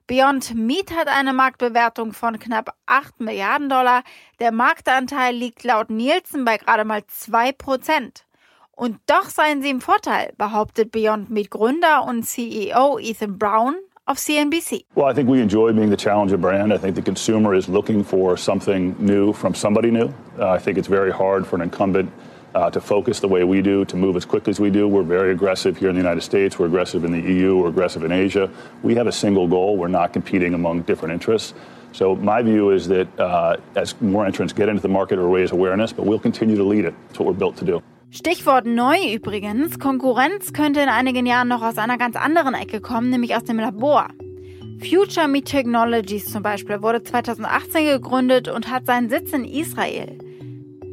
Beyond 0.06 0.54
Meat 0.54 0.92
hat 0.92 1.08
eine 1.08 1.32
Marktbewertung 1.32 2.12
von 2.12 2.38
knapp 2.38 2.75
8 2.86 3.20
Milliarden 3.20 3.68
Dollar. 3.68 4.02
Der 4.38 4.52
Marktanteil 4.52 5.34
liegt 5.34 5.64
laut 5.64 5.90
Nielsen 5.90 6.44
bei 6.44 6.58
gerade 6.58 6.84
mal 6.84 7.04
2 7.06 7.52
Prozent. 7.52 8.25
Und 8.70 9.00
doch 9.06 9.25
seien 9.25 9.62
sie 9.62 9.70
im 9.70 9.80
Vorteil, 9.80 10.32
behauptet 10.38 10.92
Beyond 10.92 11.30
Meat 11.30 11.50
Gründer 11.50 12.04
und 12.04 12.22
CEO 12.22 12.98
Ethan 12.98 13.38
Brown 13.38 13.75
of 14.06 14.18
CNBC. 14.18 14.84
Well, 14.94 15.06
I 15.06 15.12
think 15.12 15.28
we 15.28 15.40
enjoy 15.40 15.72
being 15.72 15.90
the 15.90 15.96
challenger 15.96 16.36
brand. 16.36 16.72
I 16.72 16.78
think 16.78 16.94
the 16.94 17.02
consumer 17.02 17.54
is 17.54 17.68
looking 17.68 18.04
for 18.04 18.36
something 18.36 18.94
new 18.98 19.32
from 19.32 19.54
somebody 19.54 19.90
new. 19.90 20.12
Uh, 20.38 20.50
I 20.50 20.58
think 20.58 20.78
it's 20.78 20.88
very 20.88 21.10
hard 21.10 21.46
for 21.46 21.56
an 21.56 21.62
incumbent 21.62 22.12
uh, 22.54 22.70
to 22.70 22.80
focus 22.80 23.20
the 23.20 23.28
way 23.28 23.44
we 23.44 23.60
do, 23.60 23.84
to 23.84 23.96
move 23.96 24.16
as 24.16 24.25
quickly 24.25 24.50
as 24.50 24.60
we 24.60 24.70
do. 24.70 24.88
We're 24.88 25.02
very 25.02 25.32
aggressive 25.32 25.76
here 25.76 25.90
in 25.90 25.94
the 25.94 26.00
United 26.00 26.22
States. 26.22 26.58
We're 26.58 26.66
aggressive 26.66 27.04
in 27.04 27.12
the 27.12 27.20
EU. 27.20 27.56
We're 27.56 27.68
aggressive 27.68 28.04
in 28.04 28.12
Asia. 28.12 28.50
We 28.82 28.94
have 28.94 29.06
a 29.06 29.12
single 29.12 29.46
goal. 29.46 29.76
We're 29.76 29.88
not 29.88 30.12
competing 30.12 30.54
among 30.54 30.82
different 30.82 31.12
interests. 31.12 31.52
So 31.92 32.14
my 32.16 32.42
view 32.42 32.70
is 32.70 32.88
that 32.88 33.20
uh, 33.20 33.56
as 33.75 34.00
more 34.00 34.25
entrants 34.25 34.52
get 34.52 34.68
into 34.68 34.82
the 34.82 34.88
market, 34.88 35.14
it'll 35.14 35.30
raise 35.30 35.50
awareness, 35.50 35.92
but 35.92 36.06
we'll 36.06 36.18
continue 36.18 36.56
to 36.56 36.64
lead 36.64 36.84
it. 36.84 36.94
That's 37.08 37.18
what 37.18 37.26
we're 37.26 37.38
built 37.38 37.56
to 37.58 37.64
do. 37.64 37.82
Stichwort 38.10 38.66
neu 38.66 38.96
übrigens. 39.14 39.78
Konkurrenz 39.78 40.52
könnte 40.52 40.80
in 40.80 40.88
einigen 40.88 41.26
Jahren 41.26 41.48
noch 41.48 41.62
aus 41.62 41.76
einer 41.76 41.98
ganz 41.98 42.16
anderen 42.16 42.54
Ecke 42.54 42.80
kommen, 42.80 43.10
nämlich 43.10 43.34
aus 43.34 43.44
dem 43.44 43.58
Labor. 43.58 44.08
Future 44.78 45.26
Meat 45.26 45.46
Technologies 45.46 46.26
zum 46.26 46.42
Beispiel 46.42 46.82
wurde 46.82 47.02
2018 47.02 47.86
gegründet 47.86 48.48
und 48.48 48.70
hat 48.70 48.86
seinen 48.86 49.08
Sitz 49.08 49.32
in 49.32 49.44
Israel. 49.44 50.18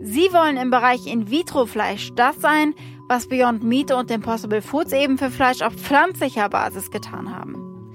Sie 0.01 0.33
wollen 0.33 0.57
im 0.57 0.69
Bereich 0.69 1.05
In-vitro-Fleisch 1.05 2.11
das 2.15 2.39
sein, 2.41 2.73
was 3.07 3.27
Beyond 3.27 3.63
Meat 3.63 3.91
und 3.91 4.09
Impossible 4.09 4.61
Foods 4.61 4.93
eben 4.93 5.17
für 5.17 5.29
Fleisch 5.29 5.61
auf 5.61 5.73
pflanzlicher 5.73 6.49
Basis 6.49 6.91
getan 6.91 7.35
haben. 7.35 7.91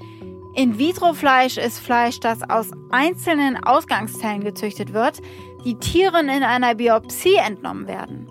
In-vitro-Fleisch 0.55 1.57
ist 1.57 1.81
Fleisch, 1.81 2.21
das 2.21 2.49
aus 2.49 2.71
einzelnen 2.91 3.63
Ausgangszellen 3.63 4.45
gezüchtet 4.45 4.93
wird, 4.93 5.21
die 5.65 5.77
Tieren 5.77 6.29
in 6.29 6.43
einer 6.43 6.75
Biopsie 6.75 7.37
entnommen 7.37 7.87
werden. 7.87 8.28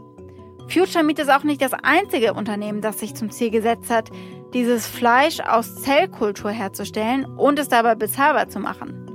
Future 0.69 1.03
Meat 1.03 1.19
ist 1.19 1.31
auch 1.31 1.43
nicht 1.43 1.61
das 1.61 1.73
einzige 1.73 2.33
Unternehmen, 2.33 2.81
das 2.81 2.99
sich 2.99 3.15
zum 3.15 3.31
Ziel 3.31 3.51
gesetzt 3.51 3.89
hat, 3.89 4.09
dieses 4.53 4.85
Fleisch 4.85 5.39
aus 5.39 5.75
Zellkultur 5.75 6.51
herzustellen 6.51 7.25
und 7.25 7.57
es 7.57 7.69
dabei 7.69 7.95
bezahlbar 7.95 8.49
zu 8.49 8.59
machen. 8.59 9.07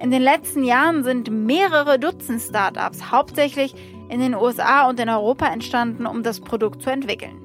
In 0.00 0.10
den 0.10 0.22
letzten 0.22 0.64
Jahren 0.64 1.04
sind 1.04 1.30
mehrere 1.30 1.98
Dutzend 1.98 2.40
Startups 2.40 3.10
hauptsächlich 3.10 3.74
in 4.08 4.20
den 4.20 4.34
USA 4.34 4.88
und 4.88 4.98
in 4.98 5.08
Europa 5.08 5.46
entstanden, 5.46 6.06
um 6.06 6.22
das 6.22 6.40
Produkt 6.40 6.82
zu 6.82 6.90
entwickeln. 6.90 7.44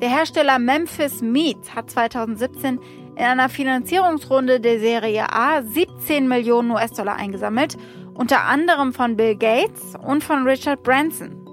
Der 0.00 0.10
Hersteller 0.10 0.58
Memphis 0.58 1.22
Meat 1.22 1.74
hat 1.74 1.90
2017 1.90 2.78
in 3.16 3.24
einer 3.24 3.48
Finanzierungsrunde 3.48 4.60
der 4.60 4.78
Serie 4.78 5.32
A 5.32 5.62
17 5.62 6.28
Millionen 6.28 6.70
US-Dollar 6.70 7.16
eingesammelt, 7.16 7.76
unter 8.14 8.44
anderem 8.44 8.92
von 8.92 9.16
Bill 9.16 9.34
Gates 9.34 9.94
und 10.00 10.22
von 10.22 10.46
Richard 10.46 10.84
Branson. 10.84 11.47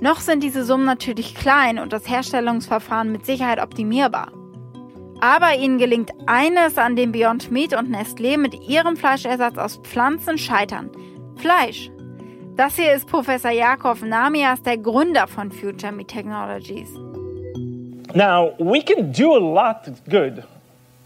Noch 0.00 0.20
sind 0.20 0.44
diese 0.44 0.64
Summen 0.64 0.84
natürlich 0.84 1.34
klein 1.34 1.80
und 1.80 1.92
das 1.92 2.08
Herstellungsverfahren 2.08 3.10
mit 3.10 3.26
Sicherheit 3.26 3.60
optimierbar. 3.60 4.30
Aber 5.20 5.56
ihnen 5.56 5.78
gelingt 5.78 6.12
eines, 6.26 6.78
an 6.78 6.94
dem 6.94 7.10
Beyond 7.10 7.50
Meat 7.50 7.74
und 7.74 7.90
Nestlé 7.90 8.38
mit 8.38 8.54
ihrem 8.68 8.96
Fleischersatz 8.96 9.58
aus 9.58 9.78
Pflanzen 9.82 10.38
scheitern. 10.38 10.90
Fleisch. 11.36 11.90
Das 12.56 12.76
hier 12.76 12.92
ist 12.92 13.08
Professor 13.08 13.50
Jakov 13.50 14.02
Namias, 14.02 14.62
der 14.62 14.78
Gründer 14.78 15.26
von 15.26 15.50
Future 15.50 15.90
Meat 15.90 16.08
Technologies. 16.08 16.88
Now, 18.14 18.52
we 18.58 18.80
can 18.80 19.12
do 19.12 19.34
a 19.34 19.38
lot 19.40 19.90
good 20.08 20.44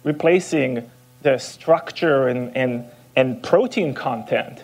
replacing 0.04 0.82
the 1.22 1.38
structure 1.38 2.28
and, 2.28 2.54
and, 2.54 2.84
and 3.16 3.42
protein 3.42 3.94
content. 3.94 4.62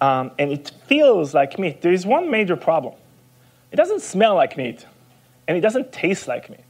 Um, 0.00 0.30
and 0.38 0.50
it 0.50 0.72
feels 0.88 1.34
like 1.34 1.58
meat. 1.58 1.82
There 1.82 1.92
is 1.92 2.06
one 2.06 2.30
major 2.30 2.56
problem 2.56 2.94
it 3.72 3.76
doesn't 3.76 4.00
smell 4.00 4.34
like 4.34 4.56
meat, 4.56 4.86
and 5.46 5.56
it 5.56 5.60
doesn't 5.60 5.92
taste 5.92 6.28
like 6.28 6.50
meat. 6.50 6.64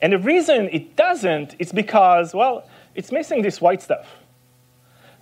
And 0.00 0.12
the 0.12 0.18
reason 0.18 0.68
it 0.72 0.96
doesn't 0.96 1.54
is 1.58 1.72
because, 1.72 2.34
well, 2.34 2.68
it's 2.94 3.12
missing 3.12 3.42
this 3.42 3.60
white 3.60 3.80
stuff. 3.80 4.08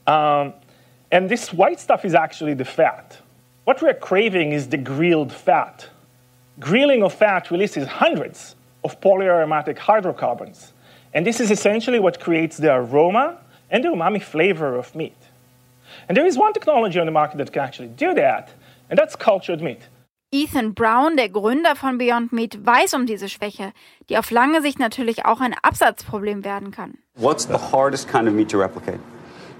Um, 0.06 0.54
and 1.12 1.28
this 1.28 1.52
white 1.52 1.78
stuff 1.78 2.04
is 2.04 2.14
actually 2.14 2.54
the 2.54 2.64
fat. 2.64 3.18
What 3.64 3.82
we're 3.82 3.94
craving 3.94 4.52
is 4.52 4.68
the 4.68 4.78
grilled 4.78 5.32
fat. 5.32 5.88
Grilling 6.58 7.02
of 7.02 7.12
fat 7.12 7.50
releases 7.50 7.86
hundreds 7.86 8.56
of 8.82 9.00
polyaromatic 9.00 9.78
hydrocarbons. 9.78 10.72
And 11.12 11.26
this 11.26 11.40
is 11.40 11.50
essentially 11.50 11.98
what 11.98 12.20
creates 12.20 12.56
the 12.56 12.74
aroma 12.74 13.38
and 13.70 13.84
the 13.84 13.88
umami 13.88 14.22
flavor 14.22 14.76
of 14.76 14.94
meat. 14.94 15.16
And 16.08 16.16
there 16.16 16.26
is 16.26 16.38
one 16.38 16.52
technology 16.52 16.98
on 16.98 17.06
the 17.06 17.12
market 17.12 17.38
that 17.38 17.52
can 17.52 17.62
actually 17.62 17.88
do 17.88 18.14
that, 18.14 18.52
and 18.88 18.98
that's 18.98 19.14
cultured 19.16 19.60
meat. 19.60 19.82
Ethan 20.32 20.74
Brown, 20.74 21.16
der 21.16 21.28
Gründer 21.28 21.74
von 21.74 21.98
Beyond 21.98 22.32
Meat, 22.32 22.64
weiß 22.64 22.94
um 22.94 23.04
diese 23.04 23.28
Schwäche, 23.28 23.72
die 24.08 24.16
auf 24.16 24.30
lange 24.30 24.62
Sicht 24.62 24.78
natürlich 24.78 25.24
auch 25.26 25.40
ein 25.40 25.54
Absatzproblem 25.60 26.44
werden 26.44 26.70
kann. 26.70 26.98
What's 27.16 27.46
the 27.46 27.58
hardest 27.72 28.08
kind 28.08 28.28
of 28.28 28.34
meat 28.34 28.48
to 28.50 28.58
replicate? 28.58 29.00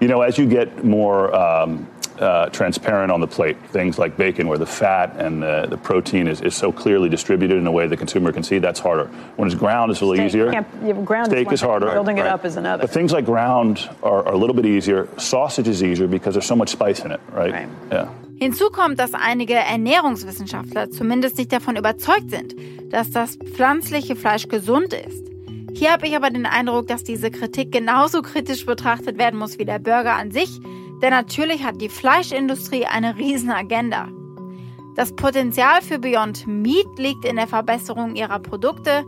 You 0.00 0.06
know, 0.06 0.22
as 0.22 0.38
you 0.38 0.46
get 0.46 0.84
more 0.84 1.34
um, 1.34 1.88
uh, 2.20 2.48
transparent 2.50 3.10
on 3.10 3.20
the 3.20 3.26
plate, 3.26 3.56
things 3.72 3.98
like 3.98 4.16
bacon, 4.16 4.46
where 4.46 4.58
the 4.58 4.64
fat 4.64 5.10
and 5.18 5.42
the, 5.42 5.66
the 5.68 5.76
protein 5.76 6.28
is, 6.28 6.40
is 6.40 6.54
so 6.54 6.70
clearly 6.70 7.08
distributed 7.08 7.58
in 7.58 7.66
a 7.66 7.72
way 7.72 7.88
the 7.88 7.96
consumer 7.96 8.32
can 8.32 8.44
see, 8.44 8.60
that's 8.60 8.78
harder. 8.78 9.06
When 9.36 9.48
it's 9.48 9.58
ground, 9.58 9.90
it's 9.90 10.00
a 10.02 10.04
little 10.06 10.16
Steak 10.24 10.28
easier. 10.28 10.52
can't- 10.52 11.04
ground 11.04 11.26
is 11.26 11.32
Steak 11.32 11.52
is 11.52 11.60
thing, 11.60 11.68
harder. 11.68 11.90
building 11.90 12.18
it 12.18 12.26
up 12.26 12.44
is 12.44 12.56
another. 12.56 12.82
But 12.82 12.90
things 12.90 13.12
like 13.12 13.24
ground 13.24 13.90
are, 14.04 14.24
are 14.24 14.34
a 14.34 14.36
little 14.36 14.54
bit 14.54 14.66
easier. 14.66 15.08
Sausage 15.16 15.66
is 15.66 15.82
easier 15.82 16.06
because 16.06 16.34
there's 16.34 16.46
so 16.46 16.56
much 16.56 16.68
spice 16.68 17.00
in 17.04 17.10
it, 17.10 17.20
right? 17.32 17.52
Right. 17.52 17.68
Yeah. 17.90 18.08
Hinzu 18.42 18.70
kommt, 18.70 18.98
dass 18.98 19.12
einige 19.12 19.52
Ernährungswissenschaftler 19.52 20.90
zumindest 20.90 21.36
nicht 21.36 21.52
davon 21.52 21.76
überzeugt 21.76 22.30
sind, 22.30 22.56
dass 22.90 23.10
das 23.10 23.36
pflanzliche 23.36 24.16
Fleisch 24.16 24.48
gesund 24.48 24.94
ist. 24.94 25.26
Hier 25.74 25.92
habe 25.92 26.06
ich 26.06 26.16
aber 26.16 26.30
den 26.30 26.46
Eindruck, 26.46 26.86
dass 26.88 27.04
diese 27.04 27.30
Kritik 27.30 27.70
genauso 27.70 28.22
kritisch 28.22 28.64
betrachtet 28.64 29.18
werden 29.18 29.38
muss 29.38 29.58
wie 29.58 29.66
der 29.66 29.78
Burger 29.78 30.14
an 30.14 30.30
sich, 30.30 30.58
denn 31.02 31.10
natürlich 31.10 31.64
hat 31.64 31.82
die 31.82 31.90
Fleischindustrie 31.90 32.86
eine 32.86 33.18
Riesenagenda. 33.18 34.08
Das 34.96 35.14
Potenzial 35.14 35.82
für 35.82 35.98
Beyond 35.98 36.46
Meat 36.46 36.98
liegt 36.98 37.26
in 37.26 37.36
der 37.36 37.46
Verbesserung 37.46 38.16
ihrer 38.16 38.38
Produkte, 38.38 39.04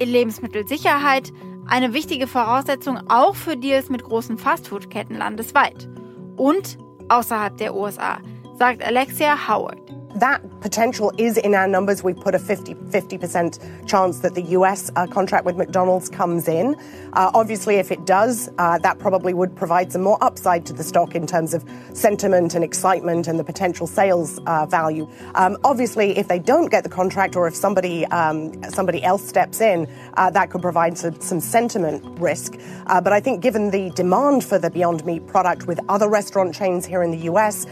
in 0.00 0.08
Lebensmittelsicherheit, 0.08 1.32
eine 1.66 1.94
wichtige 1.94 2.26
Voraussetzung 2.26 2.98
auch 3.08 3.36
für 3.36 3.56
Deals 3.56 3.90
mit 3.90 4.02
großen 4.02 4.38
Fastfood-Ketten 4.38 5.16
landesweit 5.16 5.88
und 6.36 6.78
außerhalb 7.08 7.56
der 7.56 7.74
USA, 7.74 8.18
sagt 8.58 8.82
Alexia 8.82 9.34
Howard. 9.36 9.80
That 10.18 10.40
potential 10.62 11.12
is 11.18 11.36
in 11.36 11.54
our 11.54 11.68
numbers. 11.68 12.02
We've 12.02 12.16
put 12.16 12.34
a 12.34 12.38
50, 12.38 12.74
50% 12.74 13.86
chance 13.86 14.20
that 14.20 14.34
the 14.34 14.42
US 14.56 14.90
uh, 14.96 15.06
contract 15.08 15.44
with 15.44 15.56
McDonald's 15.56 16.08
comes 16.08 16.48
in. 16.48 16.76
Uh, 17.12 17.30
obviously, 17.34 17.76
if 17.76 17.90
it 17.90 18.06
does, 18.06 18.48
uh, 18.58 18.78
that 18.78 18.98
probably 18.98 19.34
would 19.34 19.54
provide 19.54 19.92
some 19.92 20.02
more 20.02 20.16
upside 20.22 20.64
to 20.66 20.72
the 20.72 20.84
stock 20.84 21.14
in 21.14 21.26
terms 21.26 21.52
of 21.52 21.64
sentiment 21.92 22.54
and 22.54 22.64
excitement 22.64 23.26
and 23.26 23.38
the 23.38 23.44
potential 23.44 23.86
sales 23.86 24.38
uh, 24.46 24.64
value. 24.66 25.10
Um, 25.34 25.58
obviously, 25.64 26.16
if 26.16 26.28
they 26.28 26.38
don't 26.38 26.70
get 26.70 26.84
the 26.84 26.88
contract 26.88 27.36
or 27.36 27.46
if 27.48 27.54
somebody, 27.54 28.06
um, 28.06 28.62
somebody 28.70 29.02
else 29.02 29.26
steps 29.28 29.60
in, 29.60 29.88
uh, 30.14 30.30
that 30.30 30.50
could 30.50 30.62
provide 30.62 30.96
some, 30.96 31.20
some 31.20 31.40
sentiment 31.40 32.02
risk. 32.20 32.56
Uh, 32.86 33.00
but 33.00 33.12
I 33.12 33.20
think 33.20 33.42
given 33.42 33.70
the 33.70 33.90
demand 33.90 34.44
for 34.44 34.58
the 34.58 34.70
Beyond 34.70 35.04
Meat 35.04 35.26
product 35.26 35.66
with 35.66 35.80
other 35.88 36.08
restaurant 36.08 36.54
chains 36.54 36.86
here 36.86 37.02
in 37.02 37.10
the 37.10 37.30
US, 37.30 37.66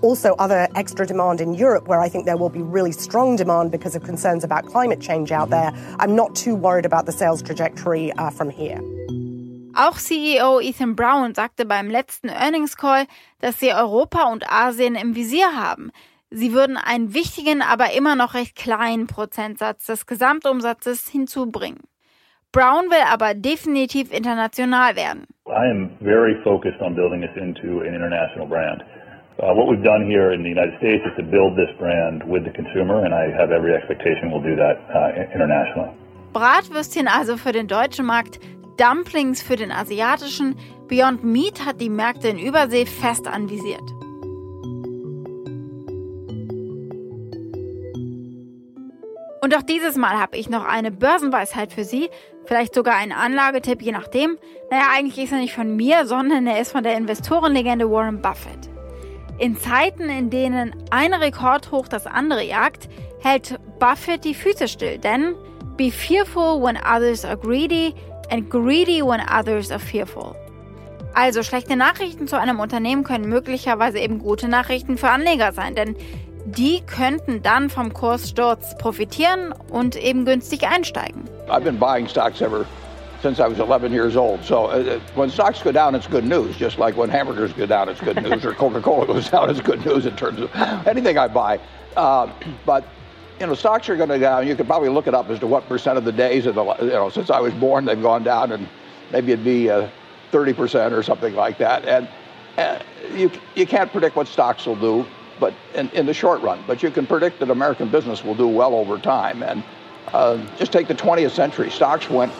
also 0.00 0.34
other 0.38 0.68
extra 0.76 1.04
demand 1.06 1.40
in 1.40 1.54
Europe, 1.54 1.88
where 1.88 2.00
I 2.00 2.08
think 2.08 2.24
there 2.24 2.35
will 2.38 2.50
be 2.50 2.62
really 2.62 2.92
strong 2.92 3.36
demand 3.36 3.70
because 3.70 3.96
of 3.96 4.04
concerns 4.04 4.44
about 4.44 4.66
climate 4.66 5.00
change 5.00 5.32
out 5.32 5.50
there, 5.50 5.72
I'm 5.98 6.14
not 6.14 6.34
too 6.34 6.54
worried 6.54 6.86
about 6.86 7.06
the 7.06 7.12
sales 7.12 7.42
trajectory 7.42 8.12
uh, 8.12 8.30
from 8.30 8.50
here. 8.50 8.80
Auch 9.74 9.98
CEO 9.98 10.60
Ethan 10.62 10.96
Brown 10.96 11.34
sagte 11.34 11.66
beim 11.66 11.90
letzten 11.90 12.30
Earnings 12.30 12.76
Call, 12.76 13.06
dass 13.40 13.60
sie 13.60 13.74
Europa 13.74 14.32
und 14.32 14.50
Asien 14.50 14.94
im 14.94 15.14
Visier 15.14 15.52
haben. 15.54 15.90
Sie 16.30 16.54
würden 16.54 16.76
einen 16.76 17.12
wichtigen, 17.12 17.62
aber 17.62 17.92
immer 17.92 18.16
noch 18.16 18.34
recht 18.34 18.56
kleinen 18.56 19.06
Prozentsatz 19.06 19.86
des 19.86 20.06
Gesamtumsatzes 20.06 21.08
hinzubringen. 21.08 21.80
Brown 22.52 22.90
will 22.90 23.04
aber 23.06 23.34
definitiv 23.34 24.12
international 24.12 24.96
werden. 24.96 25.26
I 25.46 25.70
am 25.70 25.90
very 26.00 26.34
focused 26.42 26.80
on 26.80 26.94
building 26.94 27.20
this 27.20 27.36
into 27.36 27.80
an 27.80 27.94
international 27.94 28.46
brand. 28.46 28.82
Uh, 29.38 29.52
what 29.52 29.68
we've 29.68 29.84
done 29.84 30.06
here 30.08 30.32
in 30.32 30.42
the 30.42 30.48
United 30.48 30.74
States 30.78 31.04
is 31.04 31.12
to 31.18 31.22
build 31.22 31.58
this 31.58 31.68
brand 31.78 32.24
with 32.24 32.42
the 32.44 32.50
consumer, 32.50 33.04
and 33.04 33.12
I 33.12 33.28
have 33.36 33.50
every 33.52 33.74
expectation 33.74 34.30
we'll 34.30 34.40
do 34.40 34.56
that 34.56 34.80
uh, 34.88 35.12
internationally. 35.30 35.92
Bratwürstchen 36.32 37.06
also 37.06 37.36
für 37.36 37.52
den 37.52 37.66
deutschen 37.66 38.06
Markt, 38.06 38.40
Dumplings 38.78 39.42
für 39.42 39.56
den 39.56 39.72
asiatischen. 39.72 40.56
Beyond 40.88 41.22
Meat 41.22 41.66
hat 41.66 41.82
die 41.82 41.90
Märkte 41.90 42.28
in 42.28 42.38
Übersee 42.38 42.86
fest 42.86 43.28
anvisiert. 43.28 43.82
Und 49.42 49.54
auch 49.54 49.62
dieses 49.62 49.96
Mal 49.96 50.18
habe 50.18 50.38
ich 50.38 50.48
noch 50.48 50.64
eine 50.64 50.90
Börsenweisheit 50.90 51.74
für 51.74 51.84
Sie, 51.84 52.08
vielleicht 52.46 52.74
sogar 52.74 52.96
einen 52.96 53.12
Anlagetipp, 53.12 53.82
je 53.82 53.92
nachdem. 53.92 54.38
Naja, 54.70 54.84
eigentlich 54.96 55.22
ist 55.22 55.32
er 55.32 55.38
nicht 55.38 55.54
von 55.54 55.76
mir, 55.76 56.06
sondern 56.06 56.46
er 56.46 56.58
ist 56.58 56.72
von 56.72 56.84
der 56.84 56.96
Investorenlegende 56.96 57.90
Warren 57.90 58.22
Buffett. 58.22 58.75
In 59.38 59.56
Zeiten, 59.56 60.08
in 60.08 60.30
denen 60.30 60.74
ein 60.90 61.12
Rekordhoch 61.12 61.88
das 61.88 62.06
andere 62.06 62.42
jagt, 62.42 62.88
hält 63.22 63.58
Buffett 63.78 64.24
die 64.24 64.34
Füße 64.34 64.68
still, 64.68 64.98
denn 64.98 65.34
be 65.76 65.90
fearful 65.90 66.62
when 66.62 66.76
others 66.76 67.24
are 67.24 67.36
greedy 67.36 67.94
and 68.30 68.48
greedy 68.48 69.02
when 69.02 69.20
others 69.20 69.70
are 69.70 69.80
fearful. 69.80 70.34
Also 71.14 71.42
schlechte 71.42 71.76
Nachrichten 71.76 72.28
zu 72.28 72.38
einem 72.38 72.60
Unternehmen 72.60 73.04
können 73.04 73.28
möglicherweise 73.28 73.98
eben 73.98 74.18
gute 74.18 74.48
Nachrichten 74.48 74.98
für 74.98 75.10
Anleger 75.10 75.52
sein, 75.52 75.74
denn 75.74 75.96
Die 76.48 76.80
könnten 76.86 77.42
dann 77.42 77.70
vom 77.70 77.92
Kurssturz 77.92 78.78
profitieren 78.78 79.52
und 79.68 79.96
eben 79.96 80.24
günstig 80.24 80.64
einsteigen. 80.64 81.24
I've 81.48 81.64
been 81.64 81.76
buying 81.76 82.06
stocks 82.06 82.40
ever 82.40 82.64
since 83.22 83.40
I 83.40 83.46
was 83.46 83.58
11 83.58 83.92
years 83.92 84.16
old. 84.16 84.44
So 84.44 84.66
uh, 84.66 85.00
when 85.14 85.30
stocks 85.30 85.62
go 85.62 85.72
down, 85.72 85.94
it's 85.94 86.06
good 86.06 86.24
news. 86.24 86.56
Just 86.56 86.78
like 86.78 86.96
when 86.96 87.08
hamburgers 87.08 87.52
go 87.52 87.66
down, 87.66 87.88
it's 87.88 88.00
good 88.00 88.22
news, 88.22 88.44
or 88.44 88.52
Coca-Cola 88.54 89.06
goes 89.06 89.30
down, 89.30 89.50
it's 89.50 89.60
good 89.60 89.84
news 89.84 90.06
in 90.06 90.16
terms 90.16 90.40
of 90.40 90.54
anything 90.86 91.18
I 91.18 91.28
buy. 91.28 91.60
Uh, 91.96 92.30
but 92.64 92.84
you 93.40 93.46
know, 93.46 93.54
stocks 93.54 93.88
are 93.88 93.96
going 93.96 94.08
to 94.08 94.16
go 94.16 94.20
down. 94.20 94.46
You 94.46 94.56
could 94.56 94.66
probably 94.66 94.88
look 94.88 95.06
it 95.06 95.14
up 95.14 95.28
as 95.28 95.38
to 95.40 95.46
what 95.46 95.66
percent 95.68 95.98
of 95.98 96.04
the 96.04 96.12
days 96.12 96.46
of 96.46 96.54
the 96.54 96.64
you 96.80 96.88
know 96.88 97.10
since 97.10 97.30
I 97.30 97.40
was 97.40 97.52
born 97.54 97.84
they've 97.84 98.00
gone 98.00 98.22
down, 98.22 98.52
and 98.52 98.68
maybe 99.12 99.32
it'd 99.32 99.44
be 99.44 99.70
uh, 99.70 99.88
30 100.32 100.52
percent 100.54 100.94
or 100.94 101.02
something 101.02 101.34
like 101.34 101.58
that. 101.58 101.84
And 101.84 102.08
uh, 102.56 102.78
you 103.14 103.30
you 103.54 103.66
can't 103.66 103.90
predict 103.92 104.16
what 104.16 104.26
stocks 104.26 104.66
will 104.66 104.76
do, 104.76 105.06
but 105.38 105.54
in, 105.74 105.90
in 105.90 106.06
the 106.06 106.14
short 106.14 106.40
run. 106.40 106.62
But 106.66 106.82
you 106.82 106.90
can 106.90 107.06
predict 107.06 107.40
that 107.40 107.50
American 107.50 107.88
business 107.90 108.24
will 108.24 108.34
do 108.34 108.48
well 108.48 108.74
over 108.74 108.98
time. 108.98 109.42
And 109.42 109.62
uh, 110.12 110.38
just 110.56 110.72
take 110.72 110.88
the 110.88 110.94
20th 110.94 111.32
century. 111.32 111.70
Stocks 111.70 112.08
went 112.08 112.32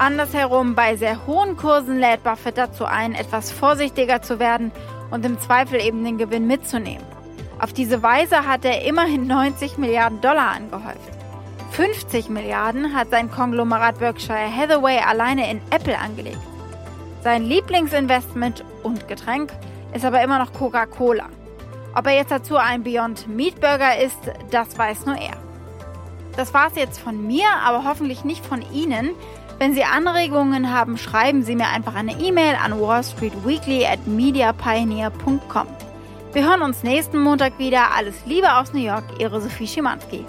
Andersherum, 0.00 0.74
bei 0.74 0.96
sehr 0.96 1.26
hohen 1.26 1.58
Kursen 1.58 1.98
lädt 1.98 2.24
Buffett 2.24 2.56
dazu 2.56 2.86
ein, 2.86 3.14
etwas 3.14 3.52
vorsichtiger 3.52 4.22
zu 4.22 4.38
werden 4.38 4.72
und 5.10 5.26
im 5.26 5.38
Zweifel 5.38 5.78
eben 5.78 6.02
den 6.02 6.16
Gewinn 6.16 6.46
mitzunehmen. 6.46 7.04
Auf 7.58 7.74
diese 7.74 8.02
Weise 8.02 8.46
hat 8.46 8.64
er 8.64 8.82
immerhin 8.86 9.26
90 9.28 9.76
Milliarden 9.76 10.22
Dollar 10.22 10.52
angehäuft. 10.52 11.10
50 11.72 12.30
Milliarden 12.30 12.94
hat 12.94 13.10
sein 13.10 13.30
Konglomerat 13.30 13.98
Berkshire 13.98 14.50
Hathaway 14.50 15.00
alleine 15.00 15.50
in 15.50 15.60
Apple 15.70 15.98
angelegt. 15.98 16.40
Sein 17.22 17.44
Lieblingsinvestment 17.44 18.64
und 18.82 19.06
Getränk 19.06 19.52
ist 19.92 20.06
aber 20.06 20.22
immer 20.22 20.38
noch 20.38 20.54
Coca-Cola. 20.54 21.26
Ob 21.94 22.06
er 22.06 22.14
jetzt 22.14 22.30
dazu 22.30 22.56
ein 22.56 22.82
Beyond 22.84 23.28
Meat 23.28 23.60
Burger 23.60 23.98
ist, 23.98 24.18
das 24.50 24.78
weiß 24.78 25.04
nur 25.04 25.16
er. 25.16 25.36
Das 26.36 26.54
war's 26.54 26.72
jetzt 26.76 26.98
von 26.98 27.26
mir, 27.26 27.44
aber 27.62 27.84
hoffentlich 27.84 28.24
nicht 28.24 28.46
von 28.46 28.62
Ihnen. 28.72 29.10
Wenn 29.60 29.74
Sie 29.74 29.84
Anregungen 29.84 30.72
haben, 30.72 30.96
schreiben 30.96 31.42
Sie 31.42 31.54
mir 31.54 31.68
einfach 31.68 31.94
eine 31.94 32.18
E-Mail 32.18 32.56
an 32.64 32.80
wallstreetweekly 32.80 33.84
at 33.84 34.06
mediapioneer.com. 34.06 35.66
Wir 36.32 36.48
hören 36.48 36.62
uns 36.62 36.82
nächsten 36.82 37.20
Montag 37.20 37.58
wieder. 37.58 37.94
Alles 37.94 38.14
Liebe 38.24 38.56
aus 38.56 38.72
New 38.72 38.80
York, 38.80 39.04
Ihre 39.18 39.38
Sophie 39.38 39.66
Schimanski. 39.66 40.24